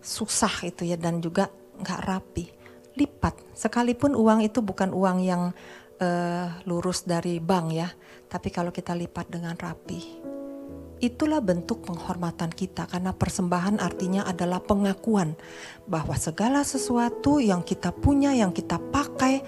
Susah 0.01 0.65
itu 0.65 0.89
ya 0.89 0.97
dan 0.97 1.21
juga 1.21 1.53
nggak 1.77 2.01
rapi. 2.09 2.47
Lipat, 2.97 3.57
sekalipun 3.57 4.17
uang 4.17 4.45
itu 4.45 4.65
bukan 4.65 4.97
uang 4.97 5.25
yang 5.25 5.53
uh, 6.01 6.63
lurus 6.65 7.05
dari 7.05 7.43
bank 7.43 7.67
ya, 7.75 7.89
tapi 8.31 8.49
kalau 8.49 8.73
kita 8.73 8.97
lipat 8.97 9.27
dengan 9.29 9.57
rapi, 9.59 10.23
Itulah 11.03 11.43
bentuk 11.43 11.83
penghormatan 11.83 12.55
kita 12.55 12.87
karena 12.87 13.11
persembahan 13.11 13.83
artinya 13.83 14.23
adalah 14.23 14.63
pengakuan 14.63 15.35
bahwa 15.91 16.15
segala 16.15 16.63
sesuatu 16.63 17.43
yang 17.43 17.67
kita 17.67 17.91
punya, 17.91 18.31
yang 18.31 18.55
kita 18.55 18.79
pakai, 18.79 19.43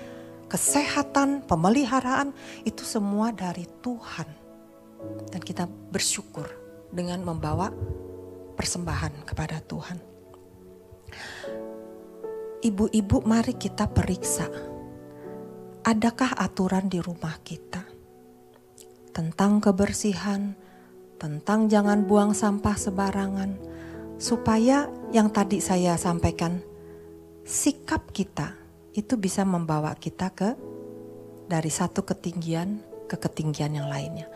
kesehatan, 0.50 1.46
pemeliharaan 1.46 2.34
itu 2.66 2.82
semua 2.82 3.30
dari 3.30 3.70
Tuhan. 3.86 4.26
Dan 5.30 5.38
kita 5.38 5.70
bersyukur 5.70 6.50
dengan 6.90 7.22
membawa 7.22 7.70
persembahan 8.58 9.22
kepada 9.22 9.62
Tuhan. 9.62 10.02
Ibu-ibu 12.66 13.22
mari 13.22 13.54
kita 13.54 13.86
periksa. 13.86 14.73
Adakah 15.84 16.40
aturan 16.40 16.88
di 16.88 16.96
rumah 16.96 17.36
kita 17.44 17.84
tentang 19.12 19.60
kebersihan, 19.60 20.56
tentang 21.20 21.68
jangan 21.68 22.08
buang 22.08 22.32
sampah 22.32 22.72
sembarangan, 22.72 23.60
supaya 24.16 24.88
yang 25.12 25.28
tadi 25.28 25.60
saya 25.60 26.00
sampaikan, 26.00 26.64
sikap 27.44 28.16
kita 28.16 28.56
itu 28.96 29.20
bisa 29.20 29.44
membawa 29.44 29.92
kita 29.92 30.32
ke 30.32 30.56
dari 31.52 31.68
satu 31.68 32.00
ketinggian 32.00 32.80
ke 33.04 33.20
ketinggian 33.20 33.76
yang 33.76 33.92
lainnya. 33.92 34.32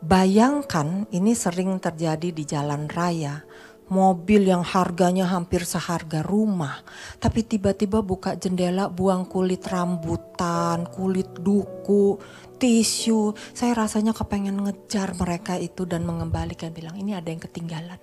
Bayangkan 0.00 1.04
ini 1.12 1.36
sering 1.36 1.76
terjadi 1.76 2.32
di 2.32 2.44
jalan 2.48 2.88
raya, 2.88 3.44
mobil 3.86 4.50
yang 4.50 4.66
harganya 4.66 5.30
hampir 5.30 5.62
seharga 5.62 6.26
rumah, 6.26 6.82
tapi 7.22 7.46
tiba-tiba 7.46 8.02
buka 8.02 8.34
jendela 8.34 8.90
buang 8.90 9.30
kulit 9.30 9.62
rambutan, 9.70 10.90
kulit 10.90 11.30
duku, 11.38 12.18
tisu. 12.58 13.36
Saya 13.54 13.78
rasanya 13.78 14.10
kepengen 14.10 14.58
ngejar 14.66 15.14
mereka 15.14 15.54
itu 15.54 15.86
dan 15.86 16.02
mengembalikan 16.02 16.74
bilang 16.74 16.98
ini 16.98 17.14
ada 17.14 17.30
yang 17.30 17.38
ketinggalan. 17.38 18.00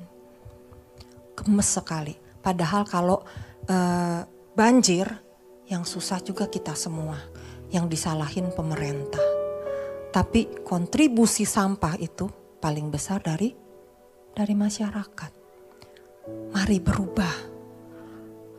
Gemes 1.36 1.68
sekali. 1.68 2.16
Padahal 2.40 2.88
kalau 2.88 3.20
uh, 3.68 4.22
banjir 4.56 5.08
yang 5.68 5.84
susah 5.84 6.24
juga 6.24 6.48
kita 6.48 6.76
semua. 6.78 7.20
Yang 7.74 7.98
disalahin 7.98 8.54
pemerintah. 8.54 9.26
Tapi 10.14 10.62
kontribusi 10.62 11.42
sampah 11.42 11.98
itu 11.98 12.30
paling 12.62 12.94
besar 12.94 13.18
dari 13.26 13.50
dari 14.30 14.54
masyarakat. 14.54 15.43
Mari 16.28 16.80
berubah 16.80 17.36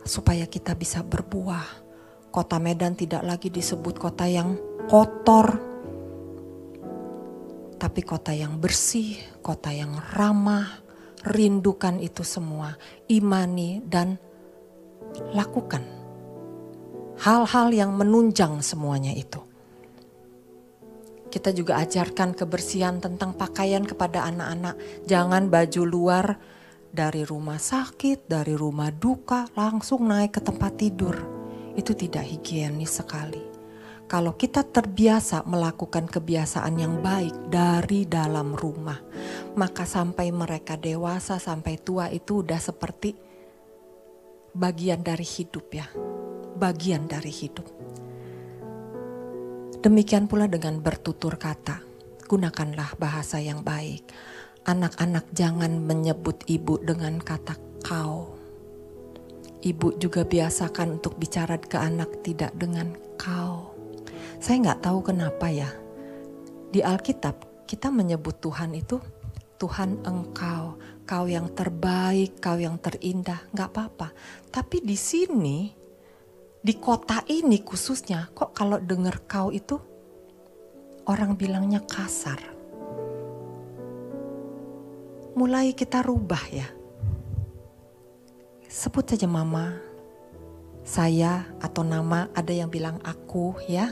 supaya 0.05 0.45
kita 0.45 0.77
bisa 0.77 1.01
berbuah. 1.01 1.85
Kota 2.29 2.59
Medan 2.59 2.99
tidak 2.99 3.23
lagi 3.23 3.49
disebut 3.49 3.95
kota 3.97 4.27
yang 4.27 4.59
kotor, 4.91 5.55
tapi 7.79 8.03
kota 8.03 8.35
yang 8.35 8.59
bersih, 8.59 9.17
kota 9.39 9.71
yang 9.71 9.95
ramah, 10.19 10.83
rindukan 11.25 12.03
itu 12.03 12.27
semua, 12.27 12.75
imani 13.07 13.81
dan 13.87 14.19
lakukan 15.31 15.95
hal-hal 17.23 17.71
yang 17.71 17.95
menunjang 17.95 18.59
semuanya 18.61 19.15
itu. 19.15 19.39
Kita 21.31 21.51
juga 21.51 21.83
ajarkan 21.83 22.35
kebersihan 22.35 23.03
tentang 23.03 23.35
pakaian 23.35 23.83
kepada 23.83 24.23
anak-anak. 24.27 25.07
Jangan 25.07 25.51
baju 25.51 25.83
luar 25.83 26.27
dari 26.95 27.27
rumah 27.27 27.59
sakit, 27.59 28.31
dari 28.31 28.55
rumah 28.55 28.95
duka, 28.95 29.51
langsung 29.59 30.07
naik 30.07 30.39
ke 30.39 30.41
tempat 30.41 30.79
tidur. 30.79 31.19
Itu 31.75 31.99
tidak 31.99 32.23
higienis 32.23 33.03
sekali. 33.03 33.43
Kalau 34.07 34.39
kita 34.39 34.63
terbiasa 34.63 35.43
melakukan 35.43 36.07
kebiasaan 36.07 36.79
yang 36.79 37.03
baik 37.03 37.51
dari 37.51 38.07
dalam 38.07 38.55
rumah, 38.55 39.03
maka 39.59 39.83
sampai 39.83 40.31
mereka 40.31 40.79
dewasa, 40.79 41.43
sampai 41.43 41.83
tua 41.83 42.15
itu 42.15 42.47
udah 42.47 42.61
seperti 42.63 43.19
bagian 44.55 45.03
dari 45.03 45.27
hidup 45.27 45.67
ya. 45.75 45.91
Bagian 46.55 47.11
dari 47.11 47.35
hidup. 47.35 47.67
Demikian 49.83 50.31
pula 50.31 50.47
dengan 50.47 50.79
bertutur 50.79 51.35
kata. 51.35 51.83
Gunakanlah 52.31 52.95
bahasa 52.97 53.43
yang 53.43 53.67
baik. 53.67 54.07
Anak-anak 54.65 55.29
jangan 55.37 55.77
menyebut 55.77 56.41
ibu 56.49 56.81
dengan 56.81 57.21
kata 57.21 57.53
kau. 57.85 58.33
Ibu 59.61 60.01
juga 60.01 60.25
biasakan 60.25 60.97
untuk 60.97 61.21
bicara 61.21 61.61
ke 61.61 61.77
anak 61.77 62.25
tidak 62.25 62.57
dengan 62.57 62.97
kau. 63.21 63.77
Saya 64.41 64.65
nggak 64.65 64.81
tahu 64.89 65.05
kenapa 65.05 65.53
ya. 65.53 65.69
Di 66.73 66.81
Alkitab 66.81 67.69
kita 67.69 67.93
menyebut 67.93 68.41
Tuhan 68.41 68.73
itu 68.73 69.05
Tuhan 69.61 70.01
engkau, 70.01 70.81
kau 71.05 71.25
yang 71.29 71.53
terbaik, 71.53 72.41
kau 72.41 72.57
yang 72.57 72.81
terindah, 72.81 73.45
nggak 73.53 73.69
apa-apa. 73.69 74.17
Tapi 74.49 74.81
di 74.81 74.97
sini 74.97 75.69
di 76.65 76.73
kota 76.81 77.21
ini 77.29 77.61
khususnya 77.61 78.33
kok 78.33 78.57
kalau 78.57 78.81
dengar 78.81 79.29
kau 79.29 79.53
itu 79.53 79.77
orang 81.05 81.37
bilangnya 81.37 81.85
kasar. 81.85 82.54
Mulai 85.35 85.74
kita 85.74 86.03
rubah 86.03 86.43
ya. 86.51 86.70
Sebut 88.70 89.07
saja 89.07 89.26
mama, 89.26 89.78
saya 90.87 91.47
atau 91.59 91.82
nama 91.82 92.30
ada 92.35 92.51
yang 92.51 92.70
bilang 92.70 93.03
aku 93.03 93.55
ya. 93.66 93.91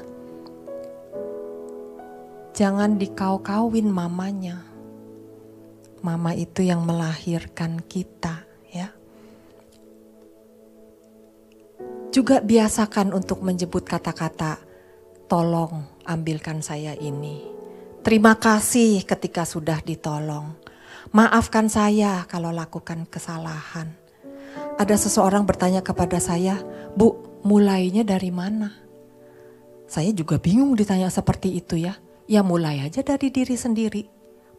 Jangan 2.55 2.99
dikau-kawin 2.99 3.91
mamanya. 3.91 4.63
Mama 6.03 6.35
itu 6.35 6.67
yang 6.67 6.83
melahirkan 6.83 7.79
kita 7.87 8.53
Juga 12.13 12.45
biasakan 12.45 13.17
untuk 13.17 13.41
menyebut 13.41 13.89
kata-kata, 13.89 14.61
tolong 15.33 15.81
ambilkan 16.05 16.61
saya 16.61 16.93
ini. 16.93 17.41
Terima 18.05 18.37
kasih 18.37 19.01
ketika 19.09 19.49
sudah 19.49 19.81
ditolong. 19.81 20.53
Maafkan 21.13 21.69
saya 21.69 22.25
kalau 22.25 22.49
lakukan 22.49 23.05
kesalahan. 23.05 23.93
Ada 24.81 24.97
seseorang 24.97 25.45
bertanya 25.45 25.85
kepada 25.85 26.17
saya, 26.17 26.57
Bu, 26.97 27.21
mulainya 27.45 28.01
dari 28.01 28.33
mana? 28.33 28.73
Saya 29.85 30.09
juga 30.17 30.41
bingung 30.41 30.73
ditanya 30.73 31.13
seperti 31.13 31.53
itu 31.53 31.77
ya. 31.77 32.01
Ya 32.25 32.41
mulai 32.41 32.81
aja 32.81 33.05
dari 33.05 33.29
diri 33.29 33.61
sendiri. 33.61 34.09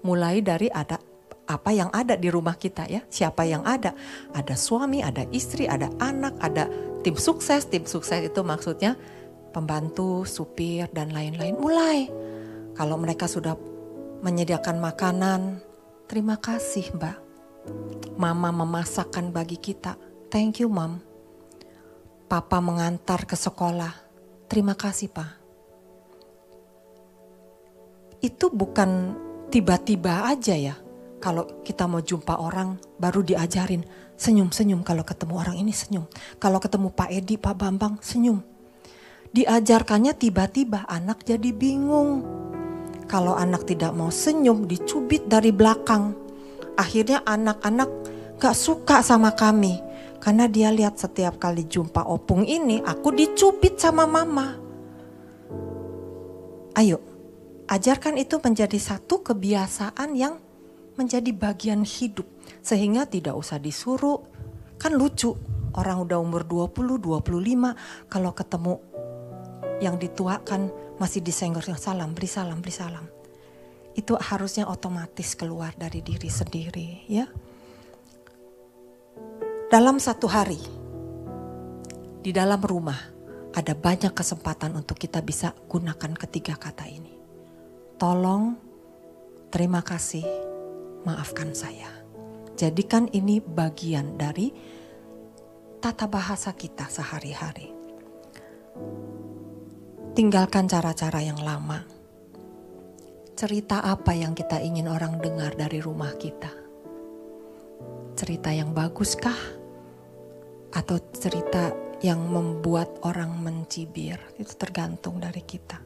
Mulai 0.05 0.45
dari 0.45 0.69
ada 0.69 1.01
apa 1.49 1.73
yang 1.73 1.89
ada 1.89 2.13
di 2.13 2.29
rumah 2.29 2.53
kita 2.53 2.85
ya. 2.85 3.01
Siapa 3.09 3.49
yang 3.49 3.65
ada? 3.65 3.97
Ada 4.37 4.53
suami, 4.53 5.01
ada 5.01 5.25
istri, 5.33 5.65
ada 5.65 5.89
anak, 5.97 6.37
ada 6.37 6.69
tim 7.01 7.17
sukses, 7.17 7.65
tim 7.65 7.89
sukses 7.89 8.29
itu 8.29 8.45
maksudnya 8.45 8.93
pembantu, 9.57 10.21
supir 10.21 10.85
dan 10.93 11.17
lain-lain. 11.17 11.57
Mulai 11.57 12.13
kalau 12.77 13.01
mereka 13.01 13.25
sudah 13.25 13.57
menyediakan 14.21 14.77
makanan, 14.77 15.72
terima 16.09 16.39
kasih 16.39 16.93
Mbak. 16.95 17.17
Mama 18.19 18.49
memasakkan 18.51 19.31
bagi 19.31 19.57
kita. 19.57 19.95
Thank 20.27 20.61
you, 20.63 20.69
Mom. 20.69 20.99
Papa 22.27 22.59
mengantar 22.59 23.27
ke 23.29 23.37
sekolah. 23.37 23.93
Terima 24.49 24.73
kasih, 24.73 25.09
Pak. 25.13 25.31
Itu 28.23 28.51
bukan 28.51 29.15
tiba-tiba 29.53 30.27
aja 30.27 30.55
ya. 30.55 30.75
Kalau 31.23 31.63
kita 31.63 31.87
mau 31.87 32.03
jumpa 32.03 32.35
orang 32.35 32.75
baru 32.99 33.23
diajarin 33.23 33.87
Senyum-senyum 34.13 34.85
kalau 34.85 35.01
ketemu 35.01 35.33
orang 35.35 35.57
ini 35.57 35.73
senyum. 35.73 36.05
Kalau 36.37 36.61
ketemu 36.61 36.93
Pak 36.93 37.09
Edi, 37.09 37.35
Pak 37.35 37.55
Bambang 37.57 37.97
senyum. 37.99 38.45
Diajarkannya 39.33 40.13
tiba-tiba 40.13 40.85
anak 40.85 41.25
jadi 41.25 41.49
bingung. 41.49 42.21
Kalau 43.13 43.37
anak 43.37 43.69
tidak 43.69 43.93
mau 43.93 44.09
senyum 44.09 44.65
dicubit 44.65 45.29
dari 45.29 45.53
belakang. 45.53 46.17
Akhirnya 46.73 47.21
anak-anak 47.21 47.89
gak 48.41 48.57
suka 48.57 49.05
sama 49.05 49.37
kami. 49.37 49.77
Karena 50.17 50.49
dia 50.49 50.73
lihat 50.73 50.97
setiap 50.97 51.37
kali 51.37 51.69
jumpa 51.69 52.09
opung 52.09 52.41
ini 52.41 52.81
aku 52.81 53.13
dicubit 53.13 53.77
sama 53.77 54.09
mama. 54.09 54.57
Ayo, 56.73 57.05
ajarkan 57.69 58.17
itu 58.17 58.41
menjadi 58.41 58.81
satu 58.81 59.21
kebiasaan 59.21 60.17
yang 60.17 60.41
menjadi 60.97 61.29
bagian 61.37 61.85
hidup 61.85 62.25
sehingga 62.65 63.05
tidak 63.05 63.37
usah 63.37 63.61
disuruh. 63.61 64.25
Kan 64.81 64.97
lucu, 64.97 65.37
orang 65.77 66.01
udah 66.01 66.17
umur 66.17 66.49
20, 66.49 66.97
25 66.97 68.09
kalau 68.09 68.31
ketemu 68.33 68.81
yang 69.81 69.97
dituakan 69.97 70.69
masih 71.01 71.23
disenggor 71.23 71.63
salam, 71.77 72.13
beri 72.13 72.29
salam, 72.29 72.59
beri 72.61 72.73
salam. 72.73 73.05
Itu 73.93 74.17
harusnya 74.17 74.65
otomatis 74.69 75.37
keluar 75.37 75.73
dari 75.77 76.01
diri 76.01 76.29
sendiri 76.29 77.05
ya. 77.09 77.25
Dalam 79.69 79.97
satu 79.97 80.29
hari, 80.29 80.61
di 82.21 82.29
dalam 82.29 82.61
rumah 82.61 82.97
ada 83.53 83.73
banyak 83.77 84.13
kesempatan 84.13 84.73
untuk 84.73 84.97
kita 84.97 85.21
bisa 85.21 85.53
gunakan 85.69 86.13
ketiga 86.17 86.57
kata 86.57 86.89
ini. 86.89 87.13
Tolong, 88.01 88.57
terima 89.53 89.85
kasih, 89.85 90.25
maafkan 91.05 91.53
saya. 91.53 91.89
Jadikan 92.57 93.09
ini 93.13 93.41
bagian 93.41 94.17
dari 94.17 94.53
tata 95.81 96.09
bahasa 96.09 96.53
kita 96.53 96.89
sehari-hari. 96.89 97.73
Tinggalkan 100.13 100.69
cara-cara 100.69 101.25
yang 101.25 101.41
lama. 101.41 101.81
Cerita 103.33 103.81
apa 103.81 104.13
yang 104.13 104.37
kita 104.37 104.61
ingin 104.61 104.85
orang 104.85 105.17
dengar 105.17 105.57
dari 105.57 105.81
rumah 105.81 106.13
kita? 106.21 106.53
Cerita 108.13 108.53
yang 108.53 108.77
baguskah? 108.77 109.33
Atau 110.69 111.01
cerita 111.17 111.73
yang 112.05 112.29
membuat 112.29 113.01
orang 113.01 113.41
mencibir? 113.41 114.21
Itu 114.37 114.53
tergantung 114.53 115.17
dari 115.17 115.41
kita. 115.41 115.81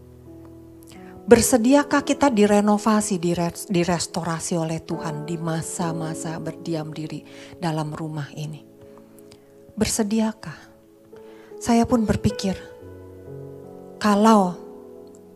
Bersediakah 1.23 2.03
kita 2.03 2.27
direnovasi, 2.27 3.23
direstorasi 3.71 4.59
oleh 4.59 4.83
Tuhan 4.83 5.23
di 5.23 5.39
masa-masa 5.39 6.35
berdiam 6.43 6.91
diri 6.91 7.23
dalam 7.63 7.95
rumah 7.95 8.27
ini? 8.35 8.59
Bersediakah? 9.71 10.75
Saya 11.63 11.87
pun 11.87 12.03
berpikir, 12.03 12.76
kalau 13.97 14.53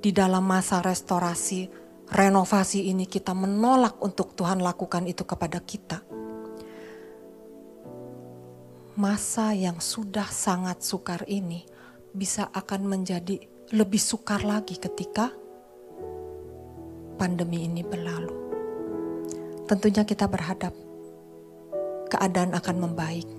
di 0.01 0.13
dalam 0.13 0.45
masa 0.45 0.81
restorasi, 0.85 1.69
renovasi 2.09 2.89
ini 2.93 3.09
kita 3.09 3.33
menolak 3.33 3.97
untuk 4.01 4.37
Tuhan 4.37 4.61
lakukan 4.61 5.05
itu 5.09 5.25
kepada 5.25 5.61
kita. 5.61 6.01
Masa 9.01 9.57
yang 9.57 9.81
sudah 9.81 10.29
sangat 10.29 10.85
sukar 10.85 11.25
ini 11.25 11.65
bisa 12.13 12.53
akan 12.53 12.85
menjadi 12.85 13.41
lebih 13.73 14.01
sukar 14.01 14.45
lagi 14.45 14.77
ketika 14.77 15.33
pandemi 17.17 17.65
ini 17.65 17.81
berlalu. 17.81 18.33
Tentunya 19.65 20.03
kita 20.05 20.27
berhadap 20.29 20.75
keadaan 22.11 22.51
akan 22.53 22.77
membaik. 22.77 23.29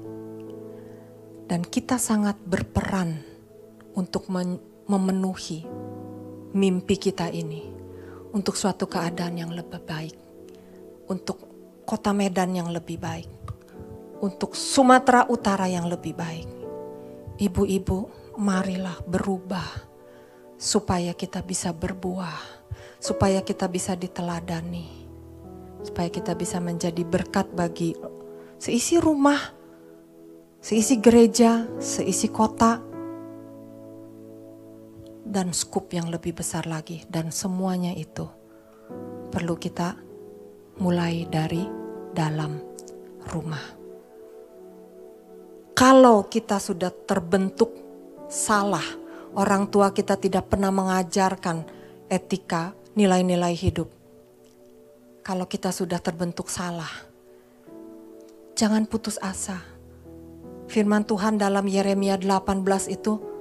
Dan 1.46 1.68
kita 1.68 2.00
sangat 2.00 2.40
berperan 2.48 3.20
untuk 3.92 4.32
memenuhi 4.87 5.66
mimpi 6.53 6.97
kita 6.99 7.30
ini 7.30 7.68
untuk 8.33 8.57
suatu 8.57 8.89
keadaan 8.89 9.39
yang 9.39 9.53
lebih 9.53 9.83
baik, 9.85 10.16
untuk 11.09 11.39
kota 11.85 12.14
Medan 12.16 12.57
yang 12.57 12.68
lebih 12.72 12.97
baik, 12.99 13.30
untuk 14.24 14.57
Sumatera 14.57 15.28
Utara 15.28 15.68
yang 15.68 15.87
lebih 15.87 16.14
baik. 16.16 16.49
Ibu-ibu, 17.43 17.99
marilah 18.39 18.97
berubah 19.05 19.66
supaya 20.57 21.12
kita 21.12 21.43
bisa 21.43 21.74
berbuah 21.74 22.62
supaya 23.03 23.43
kita 23.43 23.66
bisa 23.66 23.99
diteladani, 23.99 24.87
supaya 25.83 26.07
kita 26.07 26.39
bisa 26.39 26.62
menjadi 26.62 27.03
berkat 27.03 27.51
bagi 27.51 27.99
seisi 28.62 29.03
rumah, 29.03 29.43
seisi 30.62 31.03
gereja, 31.03 31.66
seisi 31.83 32.30
kota, 32.30 32.78
dan 35.33 35.57
skup 35.57 35.89
yang 35.97 36.12
lebih 36.12 36.37
besar 36.37 36.68
lagi 36.68 37.09
dan 37.09 37.33
semuanya 37.33 37.97
itu 37.97 38.28
perlu 39.33 39.57
kita 39.57 39.97
mulai 40.76 41.24
dari 41.24 41.64
dalam 42.12 42.61
rumah. 43.33 43.64
Kalau 45.72 46.28
kita 46.28 46.61
sudah 46.61 46.93
terbentuk 46.93 47.72
salah, 48.28 48.85
orang 49.33 49.72
tua 49.72 49.97
kita 49.97 50.20
tidak 50.20 50.53
pernah 50.53 50.68
mengajarkan 50.68 51.64
etika, 52.12 52.76
nilai-nilai 52.93 53.57
hidup. 53.57 53.89
Kalau 55.24 55.49
kita 55.49 55.72
sudah 55.72 55.97
terbentuk 55.97 56.53
salah, 56.53 56.93
jangan 58.53 58.85
putus 58.85 59.16
asa. 59.24 59.64
Firman 60.68 61.09
Tuhan 61.09 61.41
dalam 61.41 61.64
Yeremia 61.64 62.20
18 62.20 62.93
itu 62.93 63.32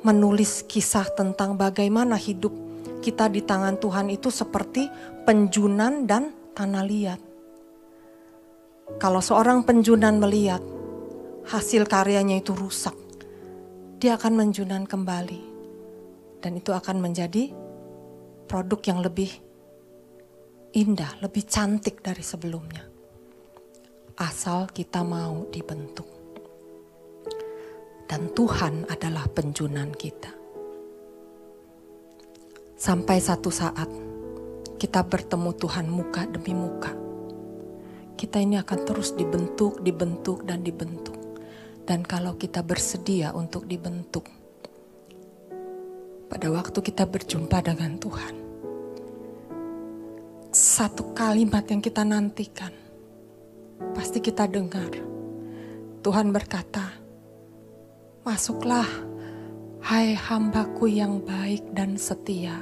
menulis 0.00 0.64
kisah 0.64 1.08
tentang 1.12 1.60
bagaimana 1.60 2.16
hidup 2.16 2.52
kita 3.00 3.28
di 3.32 3.40
tangan 3.44 3.80
Tuhan 3.80 4.12
itu 4.12 4.28
seperti 4.28 4.88
penjunan 5.24 6.04
dan 6.04 6.32
tanah 6.52 6.84
liat. 6.84 7.20
Kalau 9.00 9.22
seorang 9.24 9.64
penjunan 9.64 10.20
melihat 10.20 10.60
hasil 11.48 11.88
karyanya 11.88 12.40
itu 12.40 12.52
rusak, 12.52 12.96
dia 14.00 14.16
akan 14.16 14.44
menjunan 14.44 14.84
kembali. 14.84 15.52
Dan 16.40 16.56
itu 16.56 16.72
akan 16.72 17.04
menjadi 17.04 17.52
produk 18.48 18.80
yang 18.88 19.04
lebih 19.04 19.28
indah, 20.72 21.20
lebih 21.20 21.44
cantik 21.44 22.00
dari 22.00 22.24
sebelumnya. 22.24 22.88
Asal 24.16 24.68
kita 24.72 25.04
mau 25.04 25.48
dibentuk. 25.52 26.19
Dan 28.10 28.34
Tuhan 28.34 28.90
adalah 28.90 29.30
penjunan 29.30 29.94
kita. 29.94 30.34
Sampai 32.74 33.22
satu 33.22 33.54
saat 33.54 33.86
kita 34.82 35.06
bertemu 35.06 35.54
Tuhan 35.54 35.86
muka 35.86 36.26
demi 36.26 36.50
muka. 36.50 36.90
Kita 38.18 38.42
ini 38.42 38.58
akan 38.58 38.78
terus 38.82 39.14
dibentuk, 39.14 39.78
dibentuk, 39.86 40.42
dan 40.42 40.66
dibentuk. 40.66 41.14
Dan 41.86 42.02
kalau 42.02 42.34
kita 42.34 42.66
bersedia 42.66 43.30
untuk 43.30 43.70
dibentuk, 43.70 44.26
pada 46.26 46.50
waktu 46.50 46.82
kita 46.82 47.06
berjumpa 47.06 47.62
dengan 47.62 47.94
Tuhan, 47.94 48.34
satu 50.50 51.14
kalimat 51.14 51.62
yang 51.70 51.78
kita 51.78 52.02
nantikan, 52.02 52.74
pasti 53.94 54.18
kita 54.18 54.50
dengar. 54.50 54.98
Tuhan 56.02 56.34
berkata, 56.34 56.99
"Masuklah, 58.30 58.86
hai 59.82 60.14
hambaku 60.14 60.86
yang 60.86 61.18
baik 61.18 61.74
dan 61.74 61.98
setia." 61.98 62.54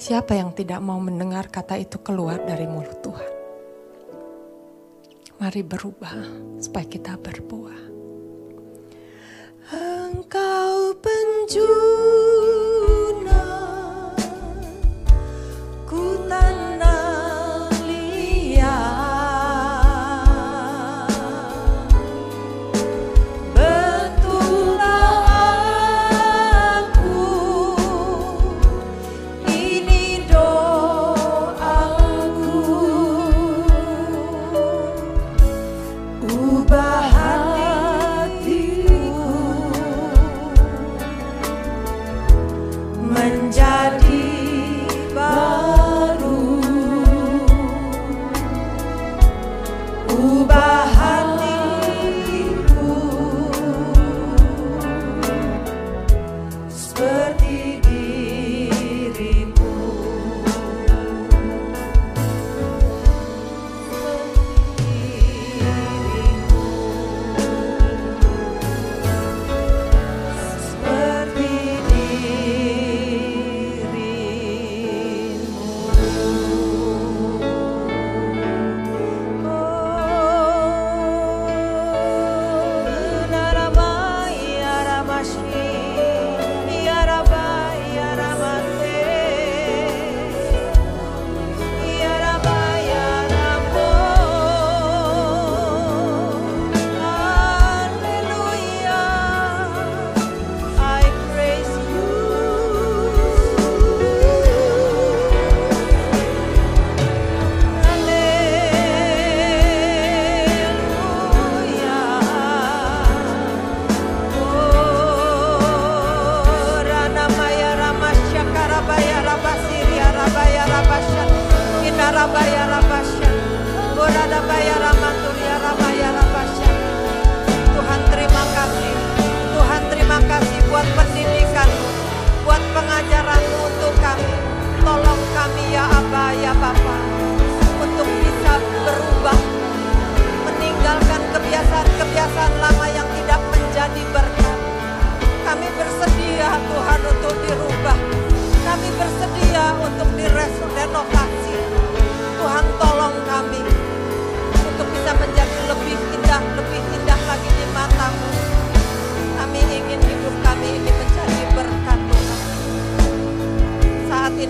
Siapa 0.00 0.32
yang 0.32 0.56
tidak 0.56 0.80
mau 0.80 0.96
mendengar 0.96 1.52
kata 1.52 1.76
itu 1.76 2.00
keluar 2.00 2.40
dari 2.40 2.64
mulut 2.64 2.96
Tuhan? 3.04 3.28
Mari 5.36 5.60
berubah 5.60 6.16
supaya 6.56 6.88
kita 6.88 7.20
berbuah. 7.20 7.76
Engkau 9.68 10.96
penjunan 10.96 11.76
ku 15.84 16.24
tanam 16.24 17.21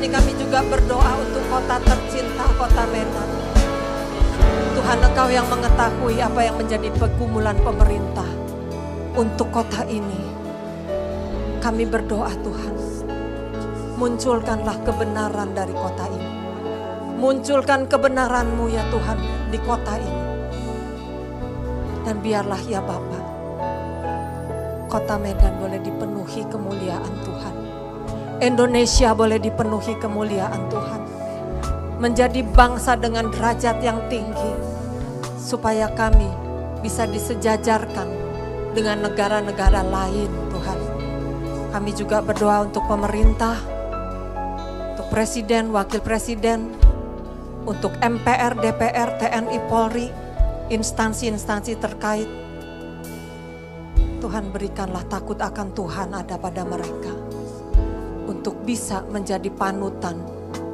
ini 0.03 0.11
kami 0.11 0.35
juga 0.35 0.67
berdoa 0.67 1.15
untuk 1.23 1.47
kota 1.47 1.79
tercinta, 1.79 2.43
kota 2.59 2.91
Medan. 2.91 3.31
Tuhan 4.75 4.99
Engkau 4.99 5.31
yang 5.31 5.47
mengetahui 5.47 6.19
apa 6.19 6.43
yang 6.43 6.59
menjadi 6.59 6.91
pergumulan 6.99 7.55
pemerintah 7.63 8.27
untuk 9.15 9.55
kota 9.55 9.87
ini. 9.87 10.19
Kami 11.63 11.87
berdoa 11.87 12.35
Tuhan, 12.35 12.75
munculkanlah 13.95 14.75
kebenaran 14.83 15.55
dari 15.55 15.71
kota 15.71 16.11
ini. 16.11 16.31
Munculkan 17.23 17.87
kebenaran-Mu 17.87 18.75
ya 18.75 18.83
Tuhan 18.91 19.23
di 19.55 19.59
kota 19.63 20.03
ini. 20.03 20.23
Dan 22.03 22.19
biarlah 22.19 22.59
ya 22.67 22.83
Bapa, 22.83 23.21
kota 24.91 25.15
Medan 25.15 25.63
boleh 25.63 25.79
dipenuhi 25.79 26.43
kemuliaan 26.51 27.15
Tuhan. 27.23 27.62
Indonesia 28.43 29.15
boleh 29.15 29.39
dipenuhi 29.39 29.95
kemuliaan 30.03 30.67
Tuhan. 30.67 31.03
Menjadi 32.03 32.43
bangsa 32.43 32.99
dengan 32.99 33.31
derajat 33.31 33.79
yang 33.79 34.03
tinggi. 34.11 34.53
Supaya 35.39 35.87
kami 35.95 36.27
bisa 36.83 37.07
disejajarkan 37.07 38.11
dengan 38.75 39.07
negara-negara 39.07 39.87
lain 39.87 40.27
Tuhan. 40.51 40.79
Kami 41.71 41.91
juga 41.95 42.19
berdoa 42.19 42.67
untuk 42.67 42.83
pemerintah, 42.91 43.55
untuk 44.91 45.07
presiden, 45.07 45.71
wakil 45.71 46.03
presiden, 46.03 46.67
untuk 47.63 47.95
MPR, 48.03 48.59
DPR, 48.59 49.23
TNI, 49.23 49.59
Polri, 49.71 50.11
instansi-instansi 50.67 51.79
terkait. 51.79 52.27
Tuhan 54.19 54.51
berikanlah 54.51 55.07
takut 55.07 55.39
akan 55.39 55.71
Tuhan 55.71 56.11
ada 56.11 56.35
pada 56.43 56.67
mereka 56.67 57.32
untuk 58.43 58.67
bisa 58.67 59.07
menjadi 59.07 59.55
panutan 59.55 60.19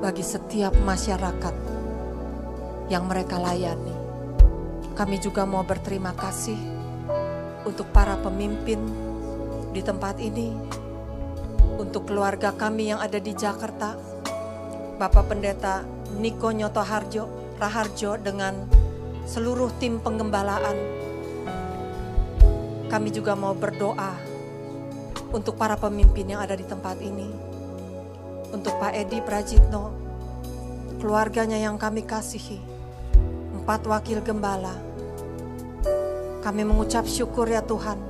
bagi 0.00 0.24
setiap 0.24 0.72
masyarakat 0.88 1.52
yang 2.88 3.04
mereka 3.04 3.36
layani. 3.36 3.92
Kami 4.96 5.20
juga 5.20 5.44
mau 5.44 5.60
berterima 5.68 6.16
kasih 6.16 6.56
untuk 7.68 7.92
para 7.92 8.16
pemimpin 8.24 8.80
di 9.76 9.84
tempat 9.84 10.16
ini, 10.16 10.56
untuk 11.76 12.08
keluarga 12.08 12.56
kami 12.56 12.88
yang 12.88 13.04
ada 13.04 13.20
di 13.20 13.36
Jakarta, 13.36 14.00
Bapak 14.96 15.28
Pendeta 15.28 15.84
Niko 16.16 16.48
Nyoto 16.48 16.80
Harjo, 16.80 17.28
Raharjo 17.60 18.16
dengan 18.16 18.64
seluruh 19.28 19.68
tim 19.76 20.00
penggembalaan. 20.00 20.76
Kami 22.88 23.12
juga 23.12 23.36
mau 23.36 23.52
berdoa 23.52 24.16
untuk 25.36 25.60
para 25.60 25.76
pemimpin 25.76 26.32
yang 26.32 26.40
ada 26.40 26.56
di 26.56 26.64
tempat 26.64 26.96
ini. 27.04 27.47
Untuk 28.49 28.80
Pak 28.80 28.96
Edi 28.96 29.20
Prajitno, 29.20 29.92
keluarganya 30.96 31.61
yang 31.61 31.76
kami 31.76 32.01
kasihi, 32.01 32.57
empat 33.61 33.84
wakil 33.84 34.24
gembala. 34.24 34.72
Kami 36.40 36.64
mengucap 36.64 37.05
syukur 37.05 37.44
ya 37.44 37.61
Tuhan 37.61 38.01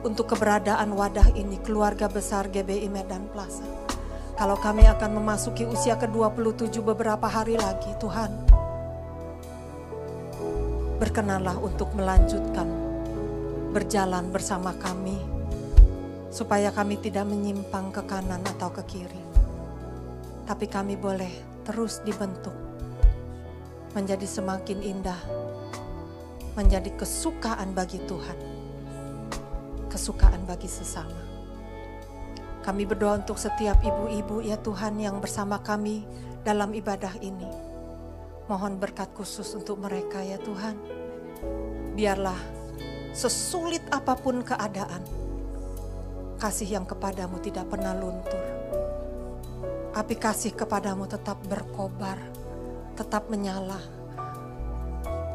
untuk 0.00 0.32
keberadaan 0.32 0.88
wadah 0.96 1.36
ini, 1.36 1.60
keluarga 1.60 2.08
besar 2.08 2.48
GBI 2.48 2.88
Medan 2.88 3.28
Plaza. 3.28 3.68
Kalau 4.40 4.56
kami 4.56 4.88
akan 4.88 5.20
memasuki 5.20 5.68
usia 5.68 6.00
ke-27 6.00 6.80
beberapa 6.80 7.28
hari 7.28 7.60
lagi, 7.60 7.92
Tuhan, 8.00 8.32
berkenanlah 10.96 11.60
untuk 11.60 11.92
melanjutkan 11.92 12.68
berjalan 13.74 14.32
bersama 14.32 14.72
kami, 14.80 15.20
supaya 16.32 16.72
kami 16.72 16.96
tidak 17.04 17.28
menyimpang 17.28 17.92
ke 17.92 18.00
kanan 18.08 18.40
atau 18.56 18.72
ke 18.72 18.80
kiri. 18.88 19.25
Tapi 20.46 20.70
kami 20.70 20.94
boleh 20.94 21.62
terus 21.66 22.00
dibentuk 22.06 22.54
menjadi 23.92 24.24
semakin 24.24 24.78
indah, 24.80 25.20
menjadi 26.54 26.94
kesukaan 26.94 27.74
bagi 27.74 27.98
Tuhan 28.06 28.56
kesukaan 29.96 30.44
bagi 30.44 30.68
sesama. 30.68 31.24
Kami 32.60 32.84
berdoa 32.84 33.24
untuk 33.24 33.40
setiap 33.40 33.80
ibu-ibu 33.80 34.44
ya 34.44 34.60
Tuhan 34.60 35.00
yang 35.00 35.24
bersama 35.24 35.64
kami 35.64 36.04
dalam 36.44 36.76
ibadah 36.76 37.16
ini. 37.24 37.48
Mohon 38.44 38.76
berkat 38.76 39.08
khusus 39.16 39.56
untuk 39.56 39.80
mereka 39.80 40.20
ya 40.20 40.36
Tuhan. 40.36 40.76
Biarlah 41.96 42.36
sesulit 43.16 43.80
apa 43.88 44.12
pun 44.20 44.44
keadaan, 44.44 45.00
kasih 46.36 46.76
yang 46.76 46.84
kepadamu 46.84 47.40
tidak 47.40 47.64
pernah 47.72 47.96
luntur. 47.96 48.55
Api 49.96 50.12
kasih 50.20 50.52
kepadamu 50.52 51.08
tetap 51.08 51.40
berkobar, 51.48 52.20
tetap 53.00 53.32
menyala. 53.32 53.80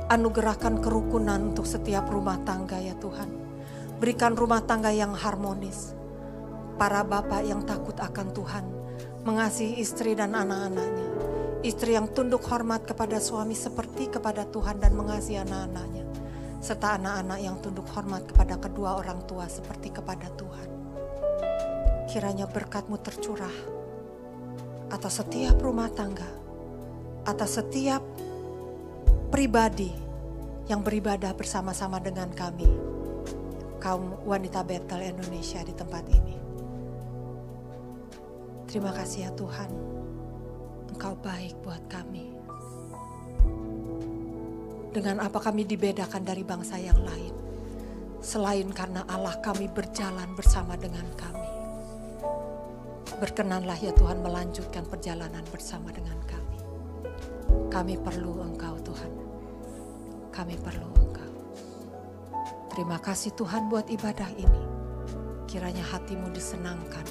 Anugerahkan 0.06 0.78
kerukunan 0.86 1.50
untuk 1.50 1.66
setiap 1.66 2.06
rumah 2.14 2.38
tangga 2.46 2.78
ya 2.78 2.94
Tuhan 3.00 3.42
Berikan 4.02 4.34
rumah 4.34 4.66
tangga 4.66 4.90
yang 4.90 5.14
harmonis. 5.14 5.94
Para 6.74 7.06
bapak 7.06 7.46
yang 7.46 7.62
takut 7.70 7.94
akan 8.02 8.34
Tuhan, 8.34 8.66
mengasihi 9.22 9.78
istri 9.78 10.18
dan 10.18 10.34
anak-anaknya. 10.34 11.06
Istri 11.62 12.02
yang 12.02 12.10
tunduk 12.10 12.42
hormat 12.50 12.82
kepada 12.82 13.22
suami 13.22 13.54
seperti 13.54 14.10
kepada 14.10 14.50
Tuhan 14.50 14.82
dan 14.82 14.98
mengasihi 14.98 15.46
anak-anaknya. 15.46 16.06
Serta 16.66 16.98
anak-anak 16.98 17.40
yang 17.46 17.62
tunduk 17.62 17.86
hormat 17.94 18.26
kepada 18.26 18.58
kedua 18.58 18.98
orang 18.98 19.22
tua 19.30 19.46
seperti 19.46 19.94
kepada 19.94 20.34
Tuhan. 20.34 20.70
Kiranya 22.10 22.50
berkatmu 22.50 22.98
tercurah 23.06 23.81
atas 24.92 25.24
setiap 25.24 25.56
rumah 25.64 25.88
tangga, 25.88 26.28
atas 27.24 27.56
setiap 27.64 28.04
pribadi 29.32 29.88
yang 30.68 30.84
beribadah 30.84 31.32
bersama-sama 31.32 32.04
dengan 32.04 32.28
kami 32.36 32.68
kaum 33.80 34.20
wanita 34.28 34.62
Betel 34.68 35.16
Indonesia 35.16 35.64
di 35.64 35.74
tempat 35.74 36.04
ini. 36.12 36.36
Terima 38.68 38.92
kasih 38.92 39.28
ya 39.28 39.32
Tuhan, 39.32 39.72
Engkau 40.92 41.16
baik 41.24 41.56
buat 41.64 41.82
kami. 41.88 42.36
Dengan 44.92 45.24
apa 45.24 45.40
kami 45.40 45.64
dibedakan 45.64 46.28
dari 46.28 46.44
bangsa 46.44 46.76
yang 46.76 47.00
lain, 47.00 47.32
selain 48.20 48.68
karena 48.76 49.08
Allah 49.08 49.40
kami 49.40 49.72
berjalan 49.72 50.36
bersama 50.36 50.76
dengan 50.76 51.08
kami. 51.16 51.41
Berkenanlah 53.22 53.78
ya 53.78 53.94
Tuhan 53.94 54.26
melanjutkan 54.26 54.82
perjalanan 54.82 55.46
bersama 55.54 55.94
dengan 55.94 56.18
kami. 56.26 56.58
Kami 57.70 57.94
perlu 58.02 58.42
Engkau 58.42 58.82
Tuhan. 58.82 59.14
Kami 60.34 60.58
perlu 60.58 60.90
Engkau. 60.90 61.34
Terima 62.74 62.98
kasih 62.98 63.30
Tuhan 63.38 63.70
buat 63.70 63.86
ibadah 63.94 64.26
ini. 64.42 64.64
Kiranya 65.46 65.86
hatimu 65.86 66.34
disenangkan 66.34 67.06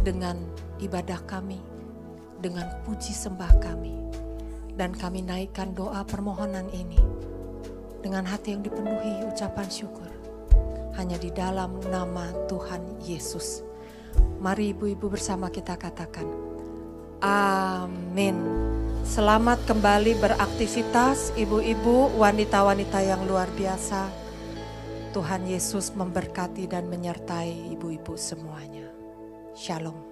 dengan 0.00 0.40
ibadah 0.80 1.20
kami, 1.28 1.60
dengan 2.40 2.64
puji 2.88 3.12
sembah 3.12 3.60
kami. 3.60 3.92
Dan 4.72 4.96
kami 4.96 5.20
naikkan 5.20 5.76
doa 5.76 6.00
permohonan 6.00 6.72
ini 6.72 6.96
dengan 8.00 8.24
hati 8.24 8.56
yang 8.56 8.64
dipenuhi 8.64 9.28
ucapan 9.28 9.68
syukur. 9.68 10.08
Hanya 10.96 11.20
di 11.20 11.28
dalam 11.28 11.76
nama 11.92 12.32
Tuhan 12.48 13.04
Yesus. 13.04 13.68
Mari 14.40 14.72
ibu-ibu 14.72 15.12
bersama 15.12 15.52
kita 15.52 15.76
katakan. 15.76 16.26
Amin. 17.20 18.36
Selamat 19.04 19.60
kembali 19.68 20.16
beraktivitas 20.16 21.36
ibu-ibu, 21.36 22.14
wanita-wanita 22.16 23.00
yang 23.04 23.24
luar 23.28 23.48
biasa. 23.52 24.08
Tuhan 25.10 25.44
Yesus 25.50 25.90
memberkati 25.92 26.70
dan 26.70 26.86
menyertai 26.86 27.74
ibu-ibu 27.74 28.14
semuanya. 28.14 28.88
Shalom. 29.58 30.09